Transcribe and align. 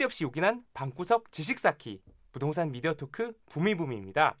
쓸데없이 0.00 0.24
요긴한 0.24 0.64
방구석 0.72 1.30
지식 1.30 1.58
쌓기, 1.58 2.00
부동산 2.32 2.72
미디어 2.72 2.94
토크 2.94 3.34
부미부미입니다. 3.50 4.38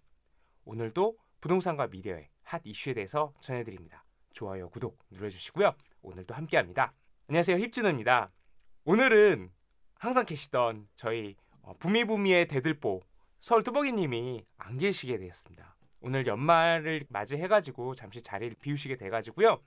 오늘도 0.64 1.18
부동산과 1.42 1.88
미디어의 1.88 2.30
핫 2.44 2.62
이슈에 2.64 2.94
대해서 2.94 3.34
전해드립니다. 3.40 4.04
좋아요, 4.32 4.70
구독 4.70 4.98
눌러주시고요. 5.10 5.74
오늘도 6.00 6.34
함께합니다. 6.34 6.94
안녕하세요, 7.28 7.58
힙진호입니다. 7.58 8.32
오늘은 8.84 9.50
항상 9.96 10.24
계시던 10.24 10.88
저희 10.94 11.36
어, 11.60 11.74
부미부미의 11.78 12.48
대들보 12.48 13.02
서울 13.38 13.62
뚜벅이님이 13.62 14.46
안 14.56 14.78
계시게 14.78 15.18
되었습니다. 15.18 15.76
오늘 16.00 16.26
연말을 16.26 17.04
맞이해가지고 17.10 17.94
잠시 17.94 18.22
자리를 18.22 18.56
비우시게 18.62 18.96
돼가지고요. 18.96 19.60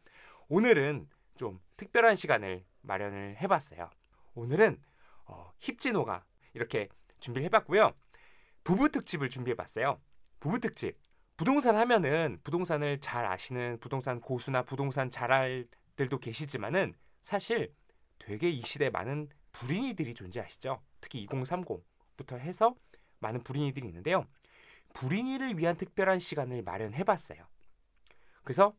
오늘은 0.47 1.07
좀 1.35 1.59
특별한 1.77 2.15
시간을 2.15 2.65
마련을 2.81 3.37
해봤어요. 3.41 3.91
오늘은 4.33 4.81
어, 5.25 5.51
힙진호가 5.59 6.25
이렇게 6.53 6.89
준비를 7.19 7.45
해봤고요. 7.45 7.93
부부 8.63 8.89
특집을 8.89 9.29
준비해봤어요. 9.29 9.99
부부 10.39 10.59
특집. 10.59 10.97
부동산 11.35 11.75
하면은 11.75 12.39
부동산을 12.43 12.99
잘 12.99 13.25
아시는 13.25 13.79
부동산 13.79 14.21
고수나 14.21 14.63
부동산 14.63 15.09
잘알들도 15.09 16.19
계시지만은 16.19 16.93
사실 17.21 17.73
되게 18.19 18.49
이 18.49 18.61
시대에 18.61 18.89
많은 18.89 19.29
불인이들이 19.51 20.13
존재하시죠. 20.13 20.81
특히 21.01 21.25
2030부터 21.27 22.37
해서 22.39 22.75
많은 23.19 23.43
불인이들이 23.43 23.87
있는데요. 23.87 24.25
불인이를 24.93 25.57
위한 25.57 25.75
특별한 25.75 26.19
시간을 26.19 26.61
마련해봤어요. 26.63 27.47
그래서 28.43 28.75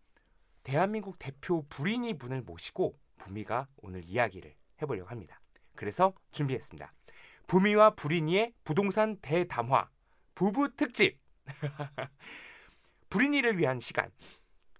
대한민국 0.62 1.18
대표 1.18 1.66
불인이 1.68 2.16
분을 2.18 2.42
모시고 2.42 2.98
부미가 3.16 3.68
오늘 3.76 4.04
이야기를 4.04 4.54
해보려고 4.80 5.10
합니다. 5.10 5.40
그래서 5.84 6.14
준비했습니다. 6.32 6.94
부미와 7.46 7.90
불인이의 7.90 8.54
부동산 8.64 9.18
대담화 9.20 9.90
부부 10.34 10.74
특집 10.76 11.18
불인이를 13.10 13.58
위한 13.58 13.80
시간. 13.80 14.10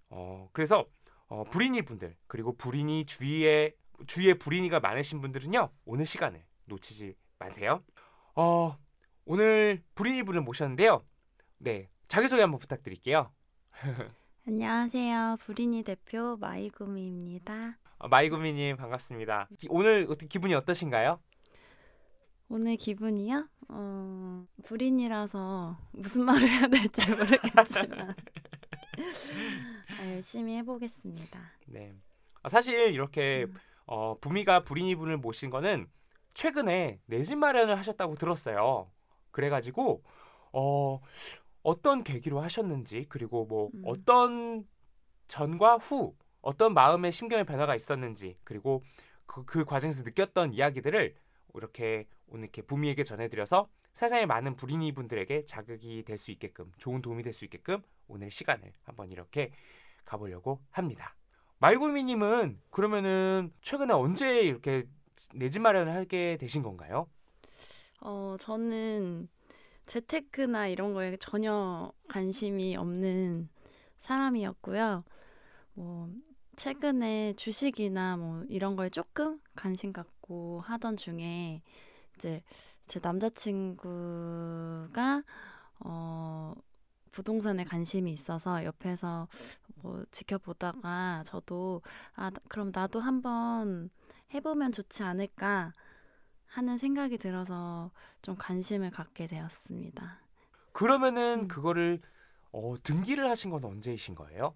어, 0.09 0.49
그래서 0.55 0.87
어, 1.27 1.45
불인이 1.45 1.83
분들 1.83 2.17
그리고 2.27 2.57
불인이 2.57 3.05
주위에 3.05 3.75
주위에 4.07 4.35
불인이가 4.35 4.81
많으신 4.81 5.21
분들은요 5.21 5.71
오늘 5.85 6.07
시간을 6.07 6.43
놓치지 6.65 7.15
마세요. 7.39 7.85
어, 8.35 8.79
오늘 9.27 9.83
불인이 9.95 10.23
분을 10.23 10.41
모셨는데요. 10.41 11.05
네 11.59 11.91
자기소개 12.09 12.41
한번 12.41 12.61
부탁드릴게요. 12.61 13.31
안녕하세요. 14.49 15.37
불인이 15.43 15.83
대표 15.83 16.39
마이구미입니다. 16.39 17.77
어, 18.05 18.09
마이구미님 18.09 18.77
반갑습니다. 18.77 19.49
기, 19.59 19.67
오늘 19.71 20.05
어떻게 20.11 20.27
기분이 20.27 20.53
어떠신가요? 20.55 21.19
오늘 22.51 22.77
기분이요? 22.77 23.49
어, 23.69 24.47
불인이라서 24.65 25.79
무슨 25.93 26.25
말을 26.27 26.47
해야 26.49 26.67
될지 26.67 27.11
모르겠지만 27.11 28.15
아, 29.99 30.07
열심히 30.13 30.55
해보겠습니다. 30.59 31.41
네. 31.69 31.95
아, 32.43 32.49
사실 32.51 32.93
이렇게 32.93 33.45
음. 33.49 33.55
어, 33.87 34.19
부미가 34.21 34.65
불인이 34.65 34.95
분을 34.97 35.17
모신 35.17 35.49
거는 35.49 35.87
최근에 36.35 37.01
내 37.07 37.23
집 37.23 37.37
마련을 37.39 37.79
하셨다고 37.79 38.17
들었어요. 38.17 38.91
그래가지고 39.31 40.03
어, 40.53 41.01
어떤 41.63 42.05
계기로 42.05 42.41
하셨는지 42.43 43.07
그리고 43.09 43.47
뭐 43.47 43.71
음. 43.75 43.83
어떤 43.87 44.67
전과 45.27 45.77
후 45.77 46.15
어떤 46.45 46.75
마음의 46.75 47.13
심경의 47.13 47.45
변화가 47.45 47.75
있었는지 47.77 48.37
그리고 48.45 48.83
그, 49.27 49.45
그 49.45 49.65
과정에서 49.65 50.03
느꼈던 50.03 50.53
이야기들을 50.55 51.15
이렇게 51.55 52.07
오늘 52.29 52.45
이렇게 52.45 52.63
부미에게 52.63 53.05
전해드려서 53.05 53.69
세상의 53.95 54.27
많은 54.27 54.57
불인이 54.57 54.93
분들에게 54.93 55.45
자극이 55.45 56.05
될 56.05 56.19
수 56.19 56.31
있게끔 56.33 56.73
좋은 56.79 57.01
도움이 57.03 57.23
될 57.23 57.33
수 57.33 57.45
있게끔 57.45 57.83
오늘 58.09 58.31
시간을 58.31 58.73
한번 58.85 59.09
이렇게 59.11 59.53
가보려고 60.05 60.61
합니다. 60.71 61.17
말구미님은 61.59 62.61
그러면은 62.71 63.53
최근에 63.63 63.93
언제 63.95 64.43
이렇게 64.43 64.87
내 65.35 65.49
집 65.49 65.61
마련을 65.63 65.95
하게 65.95 66.37
되신 66.39 66.63
건가요? 66.63 67.09
어 68.01 68.37
저는 68.39 69.29
재테크나 69.87 70.69
이런 70.69 70.95
거에 70.95 71.17
전혀 71.19 71.93
관심이 72.09 72.77
없는 72.77 73.49
사람이었고요. 74.01 75.05
뭐 75.75 76.11
최근에 76.57 77.35
주식이나 77.37 78.17
뭐 78.17 78.45
이런 78.49 78.77
거에 78.77 78.91
조금 78.91 79.41
관심 79.57 79.93
갖고 79.93 80.61
하던 80.61 80.97
중에 80.97 81.63
이제 82.17 82.43
제 82.87 83.01
남자친구가 83.03 83.83
어 85.81 86.55
부동산에 87.13 87.65
관심이 87.65 88.13
있어서 88.13 88.65
옆에서 88.65 89.29
뭐 89.77 90.05
지켜보다가 90.11 91.23
저도 91.25 91.83
아 92.15 92.31
그럼 92.49 92.71
나도 92.75 93.01
한번 93.01 93.91
해보면 94.33 94.73
좋지 94.73 95.03
않을까 95.03 95.73
하는 96.47 96.79
생각이 96.79 97.19
들어서 97.19 97.91
좀 98.23 98.37
관심을 98.37 98.91
갖게 98.91 99.27
되었습니다. 99.27 100.21
그러면은 100.73 101.41
음. 101.43 101.49
그거를 101.49 102.01
어, 102.53 102.75
등기를 102.83 103.29
하신 103.29 103.51
건 103.51 103.65
언제이신 103.65 104.15
거예요? 104.15 104.55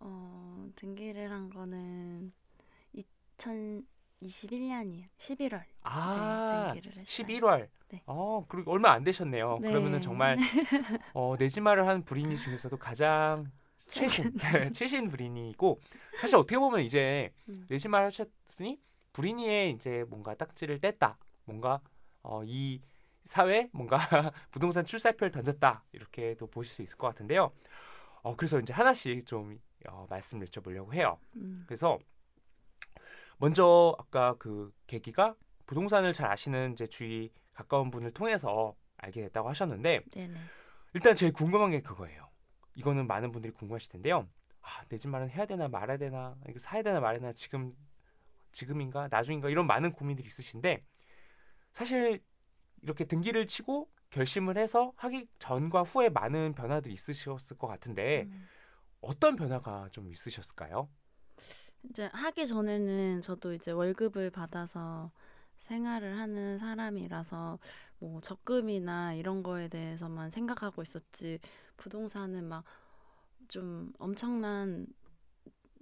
어, 0.00 0.68
등기를 0.76 1.30
한 1.30 1.50
거는 1.50 2.30
2021년이에요. 4.20 5.06
11월. 5.16 5.62
아, 5.82 6.68
네, 6.68 6.72
등기를 6.72 7.02
했어요. 7.02 7.26
11월. 7.26 7.68
네. 7.88 8.02
어, 8.06 8.44
그리고 8.48 8.72
얼마 8.72 8.92
안 8.92 9.04
되셨네요. 9.04 9.58
네. 9.60 9.68
그러면은 9.68 10.00
정말 10.00 10.36
어, 11.14 11.36
내지마를 11.38 11.86
한 11.86 12.04
불인이 12.04 12.36
중에서도 12.36 12.76
가장 12.78 13.50
최신 13.78 14.34
최신 14.74 15.08
불인이고 15.08 15.80
사실 16.18 16.36
어떻게 16.36 16.58
보면 16.58 16.80
이제 16.80 17.32
음. 17.48 17.66
내지말 17.68 18.04
하셨으니 18.06 18.80
불인이의 19.12 19.72
이제 19.72 20.04
뭔가 20.08 20.34
딱지를 20.34 20.78
뗐다. 20.78 21.16
뭔가 21.44 21.80
어, 22.22 22.42
이 22.44 22.80
사회 23.24 23.68
뭔가 23.72 23.98
부동산 24.50 24.84
출사표를 24.84 25.30
던졌다 25.30 25.84
이렇게도 25.92 26.48
보실 26.48 26.72
수 26.72 26.82
있을 26.82 26.98
것 26.98 27.06
같은데요. 27.08 27.52
어, 28.22 28.34
그래서 28.36 28.58
이제 28.58 28.72
하나씩 28.72 29.26
좀 29.26 29.60
어, 29.88 30.06
말씀을 30.08 30.46
여쭤보려고 30.46 30.92
해요. 30.94 31.18
음. 31.36 31.64
그래서 31.66 31.98
먼저 33.38 33.94
아까 33.98 34.34
그 34.38 34.72
계기가 34.86 35.34
부동산을 35.66 36.12
잘 36.12 36.30
아시는 36.30 36.74
제 36.76 36.86
주위 36.86 37.32
가까운 37.52 37.90
분을 37.90 38.12
통해서 38.12 38.74
알게 38.98 39.22
됐다고 39.22 39.48
하셨는데 39.48 40.00
네네. 40.12 40.38
일단 40.94 41.14
제일 41.14 41.32
궁금한 41.32 41.70
게 41.70 41.80
그거예요. 41.80 42.28
이거는 42.74 43.06
많은 43.06 43.32
분들이 43.32 43.52
궁금하실 43.52 43.90
텐데요. 43.92 44.28
아, 44.62 44.84
내 44.88 44.98
집 44.98 45.08
마련 45.08 45.30
해야 45.30 45.46
되나 45.46 45.68
말아야 45.68 45.96
되나 45.96 46.36
이거 46.48 46.58
사야 46.58 46.82
되나 46.82 47.00
말아야 47.00 47.20
되나 47.20 47.32
지금 47.32 47.74
지금인가 48.52 49.08
나중인가 49.10 49.48
이런 49.50 49.66
많은 49.66 49.92
고민들이 49.92 50.26
있으신데 50.26 50.82
사실 51.72 52.22
이렇게 52.82 53.04
등기를 53.04 53.46
치고 53.46 53.90
결심을 54.10 54.56
해서 54.56 54.92
하기 54.96 55.28
전과 55.38 55.82
후에 55.82 56.08
많은 56.08 56.54
변화들이 56.54 56.94
있으셨을 56.94 57.58
것 57.58 57.66
같은데 57.66 58.22
음. 58.22 58.46
어떤 59.06 59.36
변화가 59.36 59.88
좀 59.92 60.10
있으셨을까요? 60.10 60.88
이제 61.84 62.10
하기 62.12 62.46
전에는 62.46 63.20
저도 63.22 63.52
이제 63.52 63.70
월급을 63.70 64.30
받아서 64.30 65.10
생활을 65.56 66.18
하는 66.18 66.58
사람이라서 66.58 67.58
뭐 67.98 68.20
적금이나 68.20 69.14
이런 69.14 69.42
거에 69.42 69.68
대해서만 69.68 70.30
생각하고 70.30 70.82
있었지 70.82 71.38
부동산은 71.76 72.44
막 72.48 72.64
좀 73.48 73.92
엄청난 73.98 74.86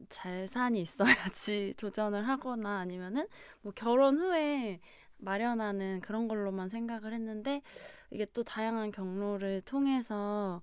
재산이 0.09 0.81
있어야지 0.81 1.75
도전을 1.79 2.27
하거나 2.29 2.79
아니면은 2.81 3.27
뭐 3.63 3.73
결혼 3.75 4.19
후에 4.19 4.81
마련하는 5.19 6.01
그런 6.01 6.29
걸로만 6.29 6.69
생각을 6.69 7.13
했는데 7.15 7.63
이게 8.11 8.27
또 8.33 8.43
다양한 8.45 8.91
경로를 8.91 9.63
통해서 9.63 10.63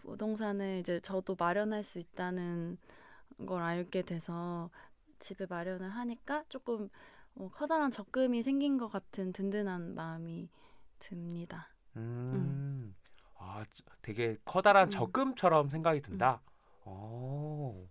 부동산을 0.00 0.78
이제 0.80 1.00
저도 1.00 1.36
마련할 1.38 1.84
수 1.84 1.98
있다는 1.98 2.78
걸 3.46 3.62
알게 3.62 4.02
돼서 4.02 4.70
집을 5.18 5.46
마련을 5.48 5.90
하니까 5.90 6.44
조금 6.48 6.88
어, 7.36 7.50
커다란 7.52 7.90
적금이 7.90 8.42
생긴 8.42 8.78
것 8.78 8.88
같은 8.88 9.32
든든한 9.32 9.94
마음이 9.94 10.48
듭니다. 10.98 11.68
음. 11.96 12.94
아, 13.36 13.64
되게 14.02 14.36
커다란 14.44 14.86
음. 14.86 14.90
적금처럼 14.90 15.68
생각이 15.68 16.00
든다. 16.02 16.40
어. 16.84 17.86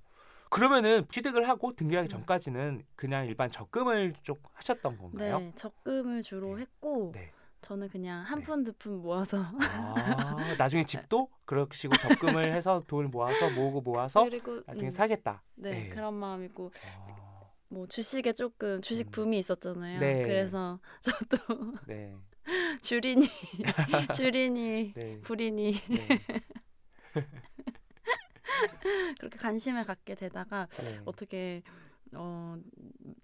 그러면은 0.49 1.05
취득을 1.09 1.49
하고 1.49 1.73
등기하기 1.75 2.07
음. 2.07 2.09
전까지는 2.09 2.85
그냥 2.95 3.25
일반 3.25 3.49
적금을 3.49 4.13
쭉 4.21 4.39
하셨던 4.53 4.97
건가요? 4.97 5.39
네, 5.39 5.51
적금을 5.55 6.21
주로 6.21 6.55
네. 6.55 6.61
했고 6.61 7.11
네. 7.13 7.31
저는 7.63 7.87
그냥 7.87 8.21
한 8.23 8.39
네. 8.39 8.45
푼두푼 8.45 9.01
모아서 9.01 9.45
아, 9.71 10.55
나중에 10.57 10.83
집도 10.83 11.29
그러시고 11.45 11.95
적금을 11.97 12.53
해서 12.53 12.83
돈을 12.85 13.07
모아서 13.07 13.49
모으고 13.49 13.79
모아서 13.79 14.25
그리고 14.25 14.61
나중에 14.65 14.89
음, 14.89 14.91
사겠다. 14.91 15.41
네, 15.55 15.71
네. 15.71 15.89
그런 15.89 16.13
마음이고 16.13 16.71
아, 16.97 17.45
뭐 17.69 17.87
주식에 17.87 18.33
조금 18.33 18.81
주식 18.81 19.07
음. 19.07 19.11
붐이 19.11 19.39
있었잖아요. 19.39 20.01
네. 20.01 20.23
그래서 20.23 20.77
저도 20.99 21.77
네. 21.87 22.13
주린이 22.83 23.27
주린이 24.13 24.93
네. 24.93 25.21
불인이 25.21 25.71
네. 25.71 26.07
그렇게 29.19 29.37
관심을 29.37 29.85
갖게 29.85 30.15
되다가 30.15 30.67
네. 30.67 30.99
어떻게 31.05 31.63
어, 32.13 32.57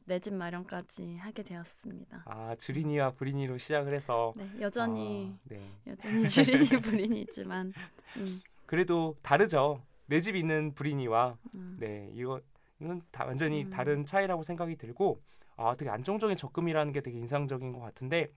내 0.10 0.20
집 0.20 0.34
마련까지 0.34 1.16
하게 1.20 1.44
되었습니다. 1.44 2.24
아, 2.26 2.56
주린이와 2.56 3.12
불린이로 3.12 3.58
시작을 3.60 3.94
해서 3.94 4.34
네, 4.36 4.50
여전히 4.60 5.32
아, 5.32 5.40
네. 5.44 5.72
여전히 5.86 6.28
주린이 6.28 6.66
불인이지만 6.82 7.72
음, 8.18 8.42
그래도 8.66 9.16
다르죠. 9.22 9.84
내 10.08 10.20
집 10.20 10.36
있는 10.36 10.74
불린이와 10.74 11.38
음. 11.54 11.78
네 11.80 12.10
이거 12.16 12.42
이건 12.82 13.02
다 13.12 13.26
완전히 13.26 13.66
음. 13.66 13.70
다른 13.70 14.04
차이라고 14.06 14.42
생각이 14.42 14.76
들고 14.78 15.22
아 15.56 15.76
되게 15.76 15.92
안정적인 15.92 16.36
적금이라는 16.36 16.92
게 16.92 17.02
되게 17.02 17.20
인상적인 17.20 17.72
것 17.72 17.80
같은데 17.80 18.32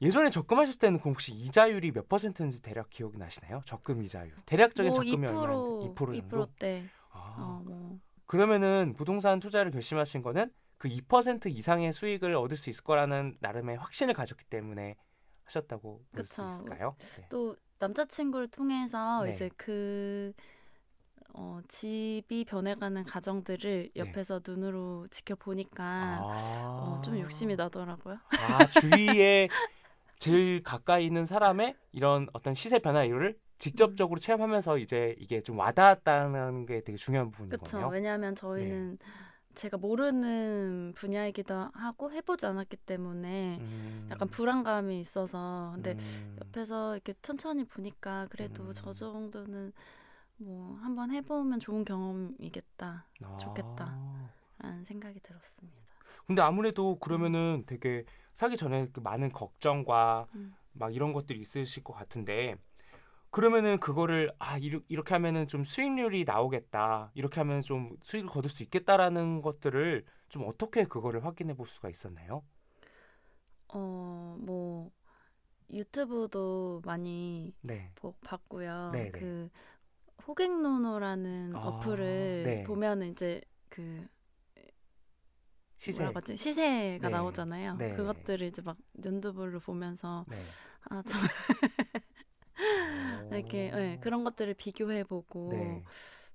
예전에 0.00 0.30
적금하셨을 0.30 0.78
때는 0.78 0.98
그럼 1.00 1.12
혹시 1.14 1.32
이자율이 1.34 1.92
몇 1.92 2.08
퍼센트인지 2.08 2.60
대략 2.62 2.88
기억이 2.90 3.18
나시나요? 3.18 3.60
적금 3.66 4.02
이자율 4.02 4.32
대략적인 4.46 4.92
뭐 4.92 5.04
적금이 5.04 5.26
2% 5.26 5.30
얼마인데 5.42 5.94
2% 5.94 5.96
정도? 6.30 6.46
2%대 6.46 6.84
아, 7.12 7.34
어, 7.38 7.62
뭐 7.64 7.98
그러면은 8.26 8.94
부동산 8.96 9.40
투자를 9.40 9.70
결심하신 9.70 10.22
거는 10.22 10.50
그 10.78 10.88
2% 10.88 11.46
이상의 11.46 11.92
수익을 11.92 12.34
얻을 12.34 12.56
수 12.56 12.70
있을 12.70 12.84
거라는 12.84 13.36
나름의 13.40 13.78
확신을 13.78 14.14
가졌기 14.14 14.44
때문에 14.44 14.96
하셨다고 15.44 16.04
볼 16.12 16.26
수. 16.26 16.46
있을까요? 16.48 16.96
네. 16.98 17.26
또 17.28 17.56
남자친구를 17.78 18.48
통해서 18.48 19.24
네. 19.24 19.32
이제 19.32 19.50
그 19.56 20.32
어, 21.34 21.60
집이 21.68 22.46
변해가는 22.46 23.04
가정들을 23.04 23.90
네. 23.94 24.00
옆에서 24.00 24.40
눈으로 24.46 25.06
지켜보니까 25.10 25.84
아, 25.84 26.78
어, 26.80 27.00
좀 27.04 27.18
욕심이 27.18 27.56
나더라고요. 27.56 28.18
아 28.40 28.66
주위에 28.70 29.48
제일 30.18 30.62
가까이 30.62 31.04
있는 31.04 31.26
사람의 31.26 31.76
이런 31.92 32.26
어떤 32.32 32.54
시세 32.54 32.78
변화 32.78 33.04
이유를 33.04 33.38
직접적으로 33.58 34.20
체험하면서 34.20 34.78
이제 34.78 35.16
이게 35.18 35.40
좀 35.40 35.58
와닿았다는 35.58 36.66
게 36.66 36.82
되게 36.82 36.96
중요한 36.96 37.30
부분인 37.30 37.50
그렇죠. 37.50 37.78
거네요. 37.78 37.88
왜냐하면 37.88 38.34
저희는 38.34 38.98
제가 39.54 39.78
모르는 39.78 40.92
분야이기도 40.94 41.70
하고 41.72 42.12
해보지 42.12 42.44
않았기 42.44 42.76
때문에 42.76 43.56
음, 43.58 44.08
약간 44.10 44.28
불안감이 44.28 45.00
있어서 45.00 45.72
근데 45.74 45.92
음, 45.92 46.36
옆에서 46.44 46.94
이렇게 46.94 47.14
천천히 47.22 47.64
보니까 47.64 48.26
그래도 48.30 48.64
음. 48.64 48.72
저 48.74 48.92
정도는 48.92 49.72
뭐 50.36 50.76
한번 50.82 51.10
해보면 51.10 51.60
좋은 51.60 51.84
경험이겠다 51.84 53.06
아. 53.22 53.36
좋겠다. 53.38 53.98
라는 54.58 54.84
생각이 54.84 55.20
들었습니다. 55.20 55.78
근데 56.26 56.42
아무래도 56.42 56.98
그러면은 56.98 57.64
되게 57.66 58.04
사기 58.34 58.56
전에 58.56 58.88
그 58.92 59.00
많은 59.00 59.32
걱정과 59.32 60.26
음. 60.34 60.54
막 60.72 60.94
이런 60.94 61.12
것들이 61.12 61.40
있으실 61.40 61.82
것 61.82 61.94
같은데 61.94 62.56
그러면은 63.30 63.78
그거를 63.78 64.32
아 64.38 64.58
이렇게 64.58 65.14
하면은 65.14 65.46
좀 65.46 65.64
수익률이 65.64 66.24
나오겠다 66.24 67.10
이렇게 67.14 67.40
하면 67.40 67.62
좀 67.62 67.96
수익을 68.02 68.28
거둘 68.30 68.50
수 68.50 68.62
있겠다라는 68.62 69.42
것들을 69.42 70.04
좀 70.28 70.44
어떻게 70.46 70.84
그거를 70.84 71.24
확인해 71.24 71.54
볼 71.54 71.66
수가 71.66 71.90
있었나요? 71.90 72.42
어, 73.68 74.36
뭐 74.40 74.90
유튜브도 75.70 76.82
많이 76.84 77.54
네. 77.62 77.90
보, 77.94 78.12
봤고요. 78.22 78.90
네, 78.92 79.04
네. 79.04 79.18
그 79.18 79.48
호갱노노라는 80.26 81.56
아, 81.56 81.58
어플을 81.66 82.44
네. 82.44 82.64
보면은 82.64 83.10
이제 83.10 83.40
그 83.68 84.06
시세. 85.78 85.98
뭐라고 85.98 86.18
하지? 86.18 86.36
시세가 86.36 87.08
네. 87.08 87.10
나오잖아요. 87.10 87.76
네. 87.78 87.90
그것들을 87.90 88.46
이제 88.46 88.62
막 88.62 88.76
연두불로 89.04 89.60
보면서 89.60 90.24
네. 90.28 90.36
아, 90.88 91.02
정말 91.06 91.28
이렇게 93.30 93.70
오. 93.72 93.76
네, 93.76 93.98
그런 94.00 94.24
것들을 94.24 94.54
비교해 94.54 95.04
보고 95.04 95.50
네. 95.52 95.82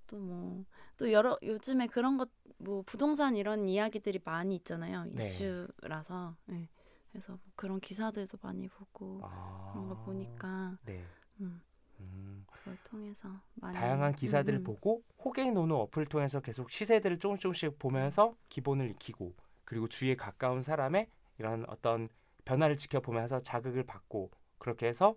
또 0.08 0.18
뭐 0.18 0.66
또 0.98 1.12
여러 1.12 1.38
요즘에 1.42 1.88
그런 1.88 2.18
것 2.18 2.30
뭐 2.62 2.84
부동산 2.84 3.36
이런 3.36 3.68
이야기들이 3.68 4.20
많이 4.24 4.56
있잖아요. 4.56 5.06
네. 5.06 5.24
이슈라서. 5.24 6.36
네. 6.46 6.70
그래서 7.12 7.34
뭐 7.34 7.40
그런 7.56 7.80
기사들도 7.80 8.38
많이 8.42 8.68
보고 8.70 9.20
아. 9.24 9.70
그런 9.74 9.90
거 9.90 9.96
보니까 10.04 10.78
네. 10.86 11.04
음, 11.42 11.62
음, 12.00 12.46
그걸 12.50 12.78
통해서 12.86 13.30
많이 13.56 13.76
다양한 13.76 14.16
기사들을 14.16 14.60
음, 14.60 14.62
음. 14.62 14.64
보고 14.64 15.04
호갱 15.24 15.54
노노 15.54 15.76
어플을 15.82 16.06
통해서 16.06 16.40
계속 16.40 16.72
시세들을 16.72 17.20
조금씩 17.20 17.42
조금씩 17.42 17.80
보면서 17.80 18.34
기본을 18.48 18.92
익히고 18.92 19.34
그리고 19.66 19.88
주위에 19.88 20.16
가까운 20.16 20.62
사람의 20.62 21.08
이런 21.38 21.66
어떤 21.68 22.08
변화를 22.46 22.78
지켜보면서 22.78 23.40
자극을 23.42 23.84
받고 23.84 24.32
그렇게 24.58 24.88
해서 24.88 25.16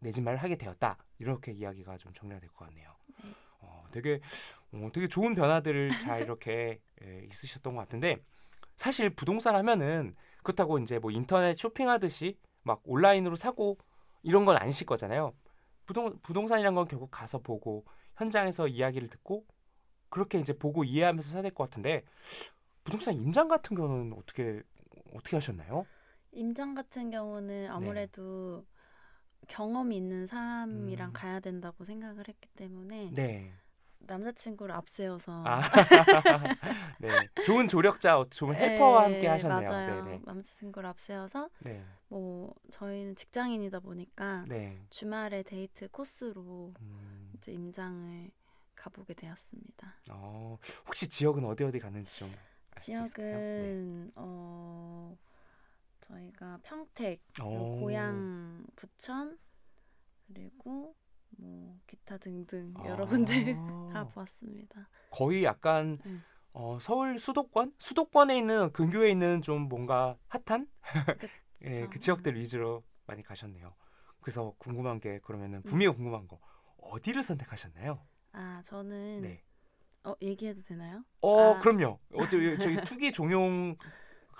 내집 0.00 0.24
말을 0.24 0.38
하게 0.42 0.56
되었다 0.56 0.96
이렇게 1.18 1.52
이야기가 1.52 1.96
좀 1.98 2.12
정리가 2.12 2.40
될 2.40 2.48
것 2.50 2.66
같네요. 2.66 2.90
네. 3.24 3.30
어, 3.60 3.84
되게 3.92 4.20
어, 4.72 4.88
되게 4.92 5.06
좋은 5.08 5.34
변화들을 5.34 5.90
잘 6.00 6.22
이렇게 6.22 6.80
예, 7.02 7.24
있으셨던 7.30 7.74
것 7.74 7.82
같은데 7.82 8.16
사실 8.76 9.10
부동산 9.10 9.54
하면은 9.56 10.14
그렇다고 10.42 10.78
이제 10.78 10.98
뭐 10.98 11.10
인터넷 11.10 11.56
쇼핑하듯이 11.56 12.38
막 12.62 12.80
온라인으로 12.84 13.36
사고 13.36 13.78
이런 14.22 14.44
건 14.44 14.56
아니실 14.56 14.86
거잖아요. 14.86 15.34
부동 15.86 16.18
부동산이란 16.22 16.74
건 16.74 16.86
결국 16.88 17.10
가서 17.10 17.38
보고 17.38 17.84
현장에서 18.16 18.68
이야기를 18.68 19.08
듣고 19.08 19.44
그렇게 20.08 20.38
이제 20.38 20.52
보고 20.56 20.84
이해하면서 20.84 21.30
사야 21.30 21.42
될 21.42 21.52
것 21.52 21.64
같은데 21.64 22.04
부동산 22.84 23.14
임장 23.14 23.48
같은 23.48 23.76
경우는 23.76 24.16
어떻게 24.16 24.62
어떻게 25.14 25.36
하셨나요? 25.36 25.86
임장 26.32 26.74
같은 26.74 27.10
경우는 27.10 27.70
아무래도 27.70 28.64
경험이 29.50 29.96
있는 29.96 30.26
사람이랑 30.26 31.10
음. 31.10 31.12
가야 31.12 31.40
된다고 31.40 31.84
생각을 31.84 32.28
했기 32.28 32.48
때문에 32.50 33.10
네. 33.12 33.52
남자친구를 33.98 34.74
앞세워서 34.74 35.44
아, 35.46 35.60
네. 37.00 37.08
좋은 37.44 37.68
조력자, 37.68 38.24
좋은 38.30 38.54
헬퍼와 38.54 39.06
네, 39.08 39.12
함께 39.12 39.28
하셨네요. 39.28 39.68
맞아요. 39.68 40.04
네, 40.04 40.20
남자친구를 40.24 40.88
앞세워서 40.88 41.50
네, 41.60 41.84
뭐 42.08 42.54
저희는 42.70 43.16
직장인이다 43.16 43.80
보니까 43.80 44.44
네. 44.48 44.80
주말에 44.88 45.42
데이트 45.42 45.88
코스로 45.88 46.72
음, 46.80 47.32
이제 47.36 47.52
임장을 47.52 48.30
가보게 48.76 49.14
되었습니다. 49.14 49.94
어, 50.10 50.58
혹시 50.86 51.08
지역은 51.08 51.44
어디 51.44 51.64
어디 51.64 51.78
갔는지 51.78 52.20
좀? 52.20 52.32
지역은 52.76 54.12
어 54.14 55.14
저희가 56.10 56.58
평택, 56.62 57.22
네. 57.38 57.78
고향 57.80 58.66
부천 58.76 59.38
그리고 60.26 60.94
뭐 61.38 61.78
기타 61.86 62.18
등등 62.18 62.74
아. 62.76 62.86
여러 62.86 63.06
군데 63.06 63.56
가보았습니다. 63.92 64.88
거의 65.10 65.44
약간 65.44 65.98
음. 66.06 66.22
어, 66.52 66.78
서울 66.80 67.18
수도권, 67.18 67.74
수도권에 67.78 68.36
있는 68.36 68.72
근교에 68.72 69.10
있는 69.10 69.40
좀 69.40 69.68
뭔가 69.68 70.18
핫한 70.28 70.68
예. 71.62 71.86
그 71.88 71.98
지역들 71.98 72.34
위주로 72.36 72.84
많이 73.06 73.22
가셨네요. 73.22 73.74
그래서 74.20 74.54
궁금한 74.58 75.00
게 75.00 75.20
그러면은 75.20 75.58
음. 75.58 75.62
분명히 75.62 75.94
궁금한 75.94 76.26
거 76.26 76.40
어디를 76.78 77.22
선택하셨나요? 77.22 78.04
아 78.32 78.62
저는 78.64 79.22
네. 79.22 79.42
어 80.04 80.14
얘기해도 80.20 80.62
되나요? 80.62 81.04
어, 81.20 81.54
아. 81.54 81.60
그럼요. 81.60 82.00
어제 82.14 82.56
저희 82.58 82.76
투기 82.84 83.12
종용 83.12 83.76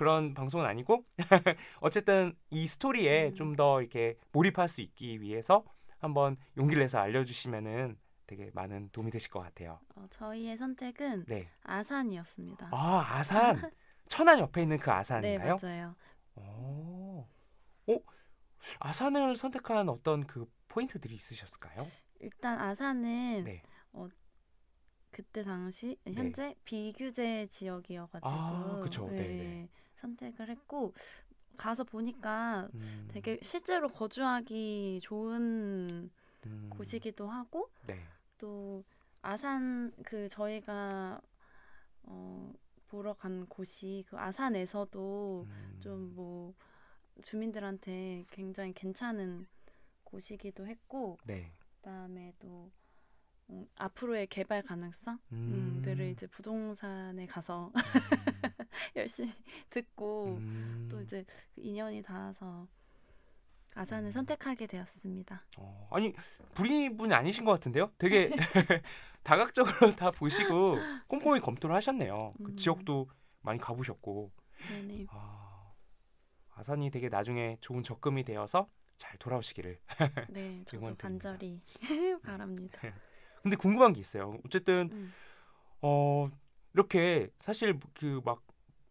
그런 0.00 0.32
방송은 0.32 0.64
아니고 0.64 1.04
어쨌든 1.80 2.34
이 2.48 2.66
스토리에 2.66 3.28
음. 3.28 3.34
좀더 3.34 3.82
이렇게 3.82 4.16
몰입할 4.32 4.66
수 4.66 4.80
있기 4.80 5.20
위해서 5.20 5.62
한번 5.98 6.38
용기를 6.56 6.82
내서 6.82 6.98
알려주시면은 7.00 7.98
되게 8.26 8.50
많은 8.54 8.88
도움이 8.92 9.10
되실 9.10 9.30
것 9.30 9.40
같아요. 9.40 9.78
어, 9.96 10.06
저희의 10.08 10.56
선택은 10.56 11.26
네. 11.26 11.50
아산이었습니다. 11.64 12.70
아 12.72 13.18
아산 13.18 13.60
천안 14.08 14.38
옆에 14.38 14.62
있는 14.62 14.78
그네 14.78 14.90
아산인가요? 14.90 15.58
맞아요. 15.62 15.94
오. 16.36 17.26
어? 17.86 17.98
아산을 18.78 19.36
선택한 19.36 19.90
어떤 19.90 20.26
그 20.26 20.50
포인트들이 20.68 21.14
있으셨을까요? 21.14 21.86
일단 22.20 22.58
아산은 22.58 23.44
네. 23.44 23.62
그때 25.10 25.42
당시 25.42 25.98
현재 26.06 26.54
비규제 26.64 27.48
지역이어가지고 27.50 28.30
네. 28.30 28.36
아, 28.36 28.80
그쵸. 28.82 29.08
예, 29.12 29.16
네, 29.16 29.28
네. 29.28 29.68
선택을 30.00 30.48
했고 30.48 30.94
가서 31.56 31.84
보니까 31.84 32.68
음, 32.74 33.08
되게 33.10 33.38
실제로 33.42 33.88
거주하기 33.88 35.00
좋은 35.02 36.10
음, 36.46 36.70
곳이기도 36.70 37.28
하고 37.28 37.70
네. 37.86 38.02
또 38.38 38.82
아산 39.20 39.92
그 40.04 40.28
저희가 40.28 41.20
어 42.04 42.52
보러 42.88 43.12
간 43.12 43.46
곳이 43.46 44.04
그 44.08 44.18
아산에서도 44.18 45.46
음, 45.48 45.76
좀뭐 45.80 46.54
주민들한테 47.22 48.24
굉장히 48.30 48.72
괜찮은 48.72 49.46
곳이기도 50.04 50.66
했고 50.66 51.18
네. 51.24 51.52
그다음에 51.76 52.32
또 52.38 52.70
음, 53.50 53.66
앞으로의 53.76 54.28
개발 54.28 54.62
가능성 54.62 55.18
음, 55.32 55.80
들을 55.84 56.08
이제 56.08 56.26
부동산에 56.26 57.26
가서 57.26 57.70
열심히 58.96 59.32
듣고 59.70 60.36
음, 60.38 60.88
또 60.90 61.00
이제 61.00 61.24
그 61.54 61.60
인연이 61.60 62.02
닿아서 62.02 62.66
아산을 63.74 64.08
음. 64.08 64.10
선택하게 64.10 64.66
되었습니다. 64.66 65.44
어, 65.58 65.88
아니 65.92 66.12
불인분이 66.54 67.14
아니신 67.14 67.44
것 67.44 67.52
같은데요? 67.52 67.92
되게 67.98 68.30
다각적으로 69.22 69.94
다 69.94 70.10
보시고 70.10 70.76
꼼꼼히 71.06 71.40
검토를 71.40 71.76
하셨네요. 71.76 72.34
그 72.42 72.50
음. 72.50 72.56
지역도 72.56 73.08
많이 73.42 73.58
가보셨고 73.60 74.32
네네. 74.68 75.06
아, 75.10 75.72
아산이 76.54 76.90
되게 76.90 77.08
나중에 77.08 77.56
좋은 77.60 77.82
적금이 77.82 78.24
되어서 78.24 78.68
잘 78.96 79.16
돌아오시기를. 79.18 79.78
네, 80.28 80.62
저도. 80.66 80.94
간절히 80.98 81.62
바랍니다. 82.22 82.80
근데 83.42 83.56
궁금한 83.56 83.92
게 83.92 84.00
있어요. 84.00 84.36
어쨌든 84.44 84.90
음. 84.92 85.14
어 85.80 86.28
이렇게 86.74 87.30
사실 87.40 87.78
그 87.94 88.20
막 88.24 88.42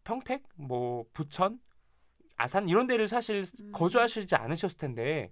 평택, 0.10 0.42
뭐 0.56 1.06
부천, 1.14 1.60
아산 2.36 2.68
이런 2.68 2.88
데를 2.88 3.08
사실 3.08 3.44
음. 3.62 3.72
거주하시지 3.72 4.34
않으셨을 4.34 4.76
텐데 4.76 5.32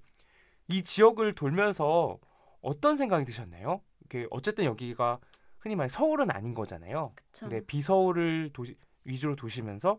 이 0.67 0.83
지역을 0.83 1.33
돌면서 1.33 2.19
어떤 2.61 2.95
생각이 2.95 3.25
드셨나요? 3.25 3.81
이게 4.05 4.27
어쨌든 4.29 4.65
여기가 4.65 5.19
흔히 5.57 5.75
말해 5.75 5.87
서울은 5.87 6.29
아닌 6.29 6.53
거잖아요. 6.53 7.13
그쵸. 7.15 7.49
근데 7.49 7.65
비서울을 7.65 8.51
도시, 8.53 8.77
위주로 9.03 9.35
도시면서 9.35 9.97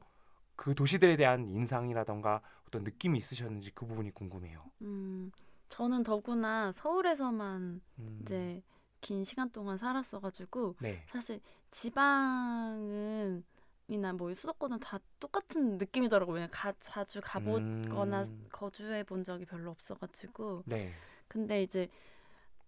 그 0.54 0.76
도시들에 0.76 1.16
대한 1.16 1.48
인상이라던가 1.48 2.40
어떤 2.68 2.84
느낌이 2.84 3.18
있으셨는지 3.18 3.72
그 3.72 3.84
부분이 3.84 4.12
궁금해요. 4.12 4.62
음, 4.82 5.32
저는 5.70 6.04
더구나 6.04 6.70
서울에서만 6.70 7.80
음, 7.98 8.18
이제 8.22 8.62
긴 9.00 9.24
시간 9.24 9.50
동안 9.50 9.76
살았어가지고 9.76 10.76
네. 10.80 11.02
사실 11.10 11.40
지방은 11.72 13.44
이나 13.88 14.12
뭐 14.12 14.32
수도권은 14.32 14.80
다 14.80 15.00
똑같은 15.18 15.78
느낌이더라고요. 15.78 16.34
왜냐면 16.34 16.50
가, 16.50 16.74
자주 16.78 17.20
가보거나 17.22 18.22
음. 18.22 18.46
거주해 18.52 19.02
본 19.02 19.24
적이 19.24 19.46
별로 19.46 19.70
없어가지고 19.70 20.64
네. 20.66 20.92
근데 21.26 21.62
이제 21.62 21.88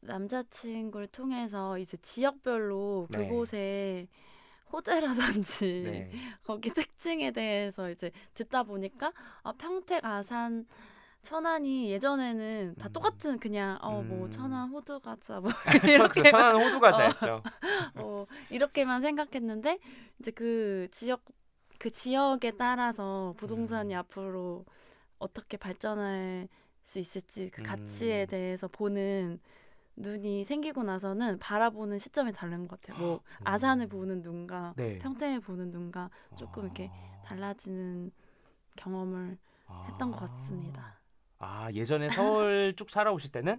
남자친구를 0.00 1.08
통해서 1.08 1.78
이제 1.78 1.98
지역별로 1.98 3.06
네. 3.10 3.18
그곳에 3.18 4.08
호재라든지 4.72 5.82
네. 5.84 6.10
거기 6.44 6.70
특징에 6.70 7.32
대해서 7.32 7.90
이제 7.90 8.10
듣다 8.32 8.62
보니까 8.62 9.12
아, 9.42 9.52
평택, 9.52 10.04
아산, 10.04 10.66
천안이 11.22 11.90
예전에는 11.90 12.74
다 12.78 12.88
음. 12.88 12.92
똑같은 12.92 13.38
그냥 13.38 13.78
어뭐 13.82 14.24
음. 14.24 14.30
천안 14.30 14.68
호두 14.70 15.00
과자 15.00 15.40
뭐 15.40 15.50
이렇게 15.88 16.30
천안 16.30 16.56
호두 16.60 16.80
과자였죠. 16.80 17.42
어, 17.96 18.26
이렇게만 18.50 19.02
생각했는데 19.02 19.78
이제 20.18 20.30
그 20.30 20.88
지역 20.90 21.24
그 21.78 21.90
지역에 21.90 22.52
따라서 22.52 23.34
부동산이 23.36 23.94
음. 23.94 23.98
앞으로 23.98 24.64
어떻게 25.18 25.56
발전할 25.56 26.48
수 26.82 26.98
있을지 26.98 27.50
그 27.50 27.62
가치에 27.62 28.24
음. 28.24 28.26
대해서 28.26 28.68
보는 28.68 29.40
눈이 29.96 30.44
생기고 30.44 30.82
나서는 30.82 31.38
바라보는 31.38 31.98
시점이 31.98 32.32
다른 32.32 32.66
것 32.66 32.80
같아요. 32.80 32.98
뭐 32.98 33.14
음. 33.40 33.46
아산을 33.46 33.88
보는 33.88 34.22
눈과 34.22 34.74
네. 34.76 34.98
평택을 34.98 35.40
보는 35.40 35.70
눈과 35.70 36.10
조금 36.36 36.64
이렇게 36.64 36.90
아. 36.90 37.22
달라지는 37.24 38.10
경험을 38.76 39.36
했던 39.88 40.10
것 40.10 40.22
아. 40.22 40.26
같습니다. 40.26 40.99
아 41.40 41.70
예전에 41.72 42.10
서울 42.10 42.74
쭉 42.76 42.88
살아오실 42.88 43.32
때는 43.32 43.56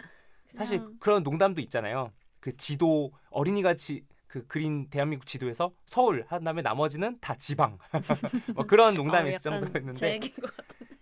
사실 0.56 0.78
그냥 0.80 0.98
그런 1.00 1.24
농담도 1.24 1.62
있잖아요. 1.62 2.12
그 2.40 2.56
지도 2.56 3.12
어린이가 3.32 3.74
지, 3.74 4.06
그 4.28 4.46
그린 4.48 4.90
대한민국 4.90 5.26
지도에서 5.26 5.74
서울 5.86 6.26
한 6.28 6.44
다음에 6.44 6.62
나머지는 6.62 7.20
다 7.20 7.36
지방 7.36 7.78
뭐 8.56 8.66
그런 8.66 8.96
농담이 8.96 9.30
어, 9.30 9.36
있을 9.36 9.52
약간 9.52 9.62
정도였는데. 9.62 10.20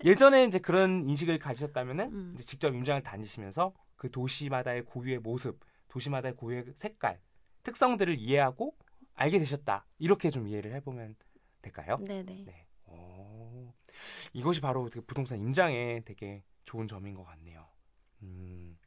예전에 0.06 0.46
이제 0.46 0.60
그런 0.60 1.08
인식을 1.10 1.40
가지셨다면은 1.40 2.14
음. 2.14 2.32
이제 2.34 2.44
직접 2.44 2.74
임장을 2.74 3.04
다니시면서 3.04 3.74
그 3.98 4.10
도시마다의 4.10 4.86
고유의 4.86 5.20
모습, 5.20 5.60
도시마다의 5.90 6.38
고유의 6.38 6.66
색깔, 6.76 7.20
특성들을 7.64 8.18
이해하고 8.18 8.78
알게 9.16 9.38
되셨다. 9.40 9.86
이렇게 9.98 10.30
좀 10.30 10.48
이해를 10.48 10.74
해보면 10.76 11.16
될까요? 11.62 11.98
네네. 12.08 12.46
네. 12.46 12.66
오, 12.86 13.74
이것이 14.32 14.62
바로 14.62 14.90
그 14.90 15.02
부동산 15.02 15.42
임장의 15.42 16.06
되게 16.06 16.44
좋은 16.66 16.88
점인 16.88 17.16
것 17.16 17.24
같네요. 17.24 17.68
음, 18.24 18.78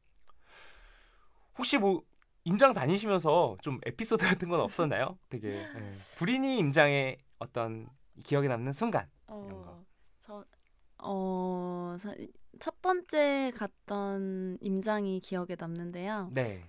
혹시 1.58 1.78
뭐 1.78 2.02
임장 2.44 2.72
다니시면서 2.72 3.56
좀 3.62 3.78
에피소드 3.86 4.24
같은 4.26 4.48
건 4.48 4.60
없었나요? 4.60 5.18
되게 5.28 5.54
예. 5.54 5.92
불인이 6.18 6.58
임장의 6.58 7.18
어떤 7.38 7.88
기억에 8.24 8.48
남는 8.48 8.72
순간. 8.72 9.08
이런 9.28 9.62
거. 9.62 9.70
어, 9.70 9.84
저, 10.18 10.44
어, 10.98 11.96
사- 11.98 12.14
첫 12.58 12.80
번째 12.82 13.52
갔던 13.56 14.58
임장이 14.60 15.20
기억에 15.20 15.56
남는데요. 15.58 16.30
네. 16.32 16.64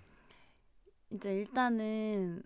이제 1.12 1.34
일단은 1.34 2.42